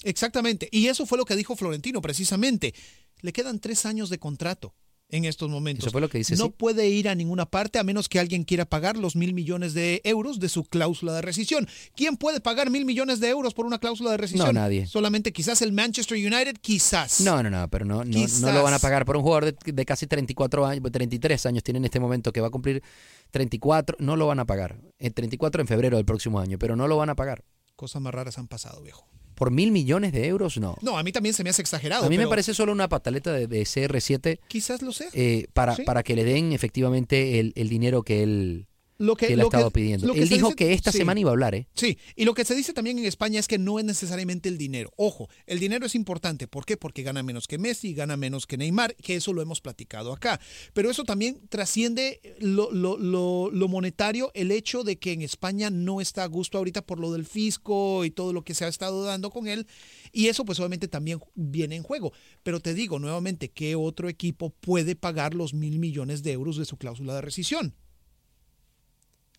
[0.05, 0.69] Exactamente.
[0.71, 2.73] Y eso fue lo que dijo Florentino precisamente.
[3.21, 4.77] Le quedan tres años de contrato
[5.11, 5.85] en estos momentos.
[5.85, 8.45] Eso fue lo que dice, no puede ir a ninguna parte a menos que alguien
[8.45, 11.69] quiera pagar los mil millones de euros de su cláusula de rescisión.
[11.95, 14.55] ¿Quién puede pagar mil millones de euros por una cláusula de rescisión?
[14.55, 14.87] No, nadie.
[14.87, 17.21] Solamente quizás el Manchester United, quizás.
[17.21, 19.73] No, no, no, pero no, no, no, lo van a pagar por un jugador de,
[19.73, 22.83] de, casi 34 años, 33 años tiene en este momento que va a cumplir
[23.31, 24.79] 34, no lo van a pagar.
[24.99, 27.45] En 34 en febrero del próximo año, pero no lo van a pagar.
[27.77, 29.07] Cosas más raras han pasado, viejo.
[29.39, 30.59] ¿Por mil millones de euros?
[30.59, 30.77] No.
[30.83, 32.05] No, a mí también se me hace exagerado.
[32.05, 34.41] A mí me parece solo una pataleta de, de CR7.
[34.49, 35.09] Quizás lo sea.
[35.13, 35.83] Eh, para, ¿Sí?
[35.85, 38.67] para que le den efectivamente el, el dinero que él,
[38.99, 40.07] lo que, que él ha lo que- estado pidiendo.
[40.09, 40.99] lo que Él dijo dice- que esta sí.
[40.99, 41.69] semana iba a hablar, ¿eh?
[41.75, 44.59] Sí, y lo que se dice también en España es que no es necesariamente el
[44.59, 44.93] dinero.
[44.97, 46.49] Ojo, el dinero es importante.
[46.49, 46.77] ¿Por qué?
[46.77, 50.41] Porque gana menos que Messi, gana menos que Neymar, que eso lo hemos platicado acá.
[50.75, 55.71] Pero eso también trasciende lo, lo- lo- lo monetario, el hecho de que en España
[55.71, 58.69] no está a gusto ahorita por lo del fisco y todo lo que se ha
[58.69, 59.67] estado dando con él.
[60.13, 62.13] Y eso pues obviamente también viene en juego.
[62.43, 66.65] Pero te digo nuevamente, ¿qué otro equipo puede pagar los mil millones de euros de
[66.65, 67.75] su cláusula de rescisión?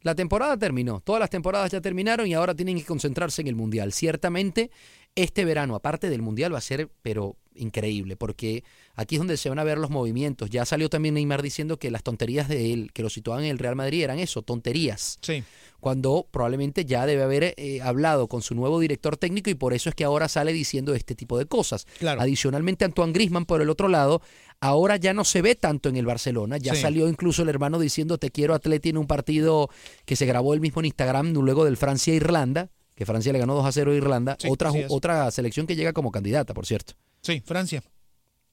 [0.02, 3.56] La temporada terminó, todas las temporadas ya terminaron y ahora tienen que concentrarse en el
[3.56, 3.92] Mundial.
[3.92, 4.72] Ciertamente,
[5.16, 8.64] este verano, aparte del Mundial, va a ser, pero increíble, porque
[8.96, 10.50] aquí es donde se van a ver los movimientos.
[10.50, 13.60] Ya salió también Neymar diciendo que las tonterías de él, que lo situaban en el
[13.60, 15.20] Real Madrid, eran eso, tonterías.
[15.22, 15.44] Sí.
[15.80, 19.90] Cuando probablemente ya debe haber eh, hablado con su nuevo director técnico y por eso
[19.90, 21.86] es que ahora sale diciendo este tipo de cosas.
[22.00, 22.22] Claro.
[22.22, 24.22] Adicionalmente, Antoine Grisman, por el otro lado,
[24.62, 26.58] ahora ya no se ve tanto en el Barcelona.
[26.58, 26.82] Ya Sí.
[26.82, 29.70] salió incluso el hermano diciendo te quiero Atleti en un partido
[30.06, 33.66] que se grabó él mismo en Instagram luego del Francia-Irlanda, que Francia le ganó 2
[33.66, 34.38] a 0 a Irlanda.
[34.40, 36.94] Sí, otra, otra selección que llega como candidata, por cierto.
[37.22, 37.82] Sí, Francia.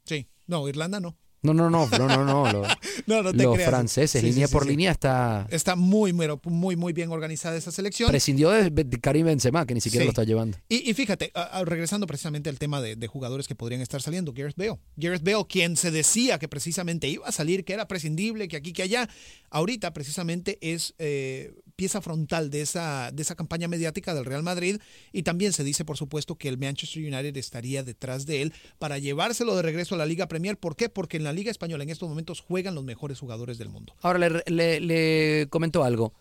[0.05, 0.27] Sí.
[0.47, 1.17] No, Irlanda no.
[1.43, 2.53] No, no, no, no, no, no.
[2.53, 2.63] lo-
[3.07, 3.71] No, no te los creas.
[3.71, 4.71] franceses, Sí, línea sí, por sí.
[4.71, 6.13] línea, está Está muy,
[6.45, 8.09] muy, muy, bien organizada esa selección.
[8.11, 8.71] prescindió de,
[9.01, 10.59] Karim Benzema, que ni siquiera lo está llevando.
[10.69, 14.03] Y, y fíjate, a- a- regresando precisamente al tema de, de jugadores que podrían estar
[14.03, 14.79] saliendo, Gareth Bale.
[14.97, 18.73] Gareth Bale, quien se decía que precisamente iba a salir, que era prescindible, que aquí,
[18.73, 19.09] que allá,
[19.51, 24.81] ahorita precisamente es eh, pieza frontal de esa, de esa campaña mediática del Real Madrid
[25.13, 28.99] y también se dice, por supuesto, que el Manchester United estaría detrás de él para
[28.99, 30.59] llevárselo de regreso a la Liga Premier.
[30.59, 30.89] ¿Por qué?
[30.89, 33.95] Porque en la Liga Española en estos momentos juegan los mejores jugadores del mundo.
[34.01, 36.15] Ahora le, le, le comento algo.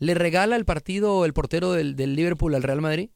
[0.00, 3.10] ¿Le regala el partido el portero del, del Liverpool al Real Madrid?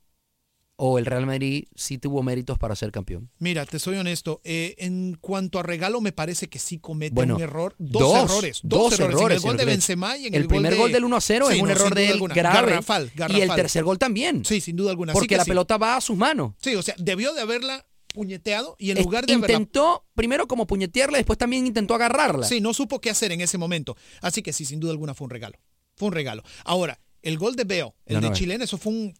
[0.84, 3.30] ¿O el Real Madrid sí tuvo méritos para ser campeón?
[3.38, 4.40] Mira, te soy honesto.
[4.42, 7.76] eh, en cuanto a regalo, me parece que sí comete Bueno, un error.
[7.78, 8.60] Dos, dos, errores.
[8.64, 9.20] dos Dos, errores.
[9.26, 9.64] En el gol de.
[9.64, 11.66] Benzema y en El el, primer gol, gol de- del 1 a 0 es un
[11.68, 12.34] no, error de duda él alguna.
[12.34, 12.70] grave.
[12.72, 13.56] Garrafal, Y el garrafal.
[13.56, 14.44] tercer gol también.
[14.44, 15.12] Sí, sin duda alguna.
[15.12, 15.50] Porque que la sí.
[15.50, 16.54] pelota va a sus manos.
[16.60, 20.48] Sí, o sea, debió de haberla puñeteado y en Es- lugar de haberla intentó primero
[20.48, 22.44] como puñetearla, después también intentó agarrarla.
[22.46, 23.96] Sí, no supo qué hacer en ese momento.
[24.20, 25.58] Así que sí, sin duda alguna fue un regalo.
[25.96, 26.42] Fue un regalo.
[26.64, 29.14] Ahora, el gol de Beo, el No, de Chilena, eso fue un,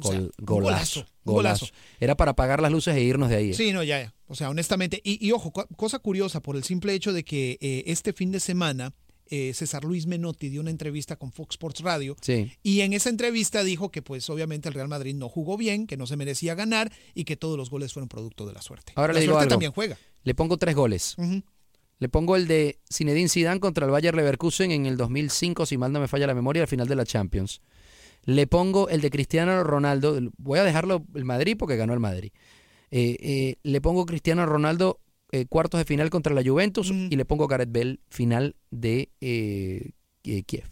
[0.00, 1.66] o sea, Gol- un golazo, golazo.
[1.66, 1.66] golazo.
[2.00, 3.50] Era para apagar las luces e irnos de ahí.
[3.50, 3.54] eh.
[3.54, 4.14] Sí, no, ya, ya.
[4.26, 5.00] O sea, honestamente.
[5.04, 8.40] Y, y ojo, cosa curiosa, por el simple hecho de que eh, este fin de
[8.40, 8.92] semana
[9.30, 12.16] eh, César Luis Menotti dio una entrevista con Fox Sports Radio.
[12.22, 12.50] Sí.
[12.62, 15.96] Y en esa entrevista dijo que pues obviamente el Real Madrid no jugó bien, que
[15.98, 18.92] no se merecía ganar y que todos los goles fueron producto de la suerte.
[18.96, 19.50] Ahora la le digo suerte algo.
[19.50, 19.98] también juega.
[20.24, 21.16] Le pongo tres goles.
[22.00, 25.92] Le pongo el de Zinedine Zidane contra el Bayer Leverkusen en el 2005, si mal
[25.92, 27.60] no me falla la memoria, al final de la Champions.
[28.24, 30.18] Le pongo el de Cristiano Ronaldo.
[30.36, 32.30] Voy a dejarlo el Madrid porque ganó el Madrid.
[32.90, 35.00] Eh, eh, le pongo Cristiano Ronaldo
[35.30, 39.10] eh, cuartos de final contra la Juventus y le pongo Gareth Bell final de
[40.22, 40.68] Kiev.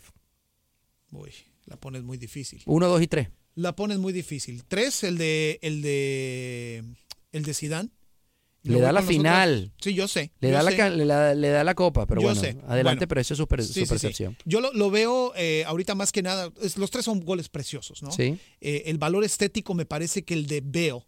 [1.12, 1.32] Uy,
[1.66, 2.62] la pones muy difícil.
[2.66, 3.28] Uno, dos y tres.
[3.55, 4.64] La pones muy difícil.
[4.64, 6.84] Tres, el de el de
[7.32, 7.90] el de Zidane.
[8.67, 9.73] Le da la final.
[9.81, 10.33] Sí, yo sé.
[10.41, 10.91] Le yo da, la, sé.
[10.91, 12.57] le, da, le da la copa, pero Yo bueno, sé.
[12.67, 13.09] adelante, Bueno.
[13.09, 13.89] pero eso es su, per- Sí, su sí, sí.
[13.89, 14.37] percepción.
[14.45, 16.51] Yo lo, lo veo eh, ahorita más que nada.
[16.62, 18.11] es- los tres son goles preciosos, ¿no?
[18.11, 18.39] Sí.
[18.61, 21.05] Eh, el valor estético me parece que el de Bale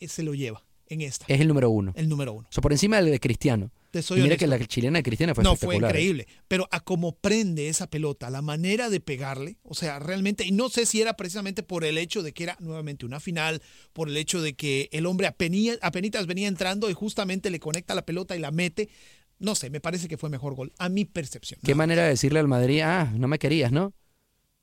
[0.00, 1.24] eh, se lo lleva en esta.
[1.28, 1.92] Es el número uno.
[1.96, 2.46] El número uno.
[2.48, 3.70] O sea, por encima del de Cristiano.
[3.94, 4.40] Te soy y mira honesto.
[4.44, 5.76] que la chilena de Cristiano fue no, fue.
[5.76, 5.78] ¿eh?
[5.78, 6.26] increíble.
[6.48, 10.68] Pero a cómo prende esa pelota, la manera de pegarle, o sea, realmente, y no
[10.68, 14.16] sé si era precisamente por el hecho de que era nuevamente una final, por el
[14.16, 18.34] hecho de que el hombre apenía- apenitas venía entrando y justamente le conecta la pelota
[18.34, 18.88] y la mete.
[19.38, 21.60] No sé, me parece que fue mejor gol, a mi percepción.
[21.64, 23.92] Qué manera de decirle al Madrid, ah, no me querías, ¿no?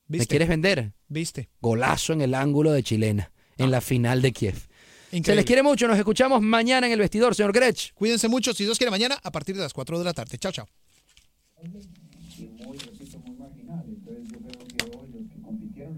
[0.07, 0.27] ¿Me ¿Viste?
[0.27, 0.91] quieres vender?
[1.07, 1.47] ¿Viste?
[1.61, 4.67] Golazo en el ángulo de chilena, en la final de Kiev.
[5.11, 7.93] Se les quiere mucho, nos escuchamos mañana en el vestidor, señor Grech.
[7.93, 10.37] Cuídense mucho, si Dios quiere, mañana a partir de las 4 de la tarde.
[10.37, 10.67] Chao, chao.
[15.73, 15.91] creo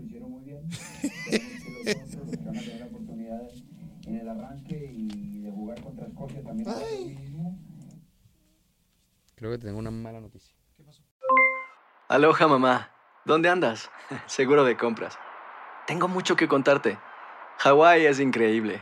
[3.05, 6.70] que en el arranque y de jugar contra Escocia también.
[9.36, 10.55] Creo tengo una mala noticia.
[12.07, 12.91] Aloha mamá,
[13.26, 13.91] ¿dónde andas?
[14.26, 15.20] Seguro de compras.
[15.86, 16.97] Tengo mucho que contarte.
[17.59, 18.82] Hawái es increíble.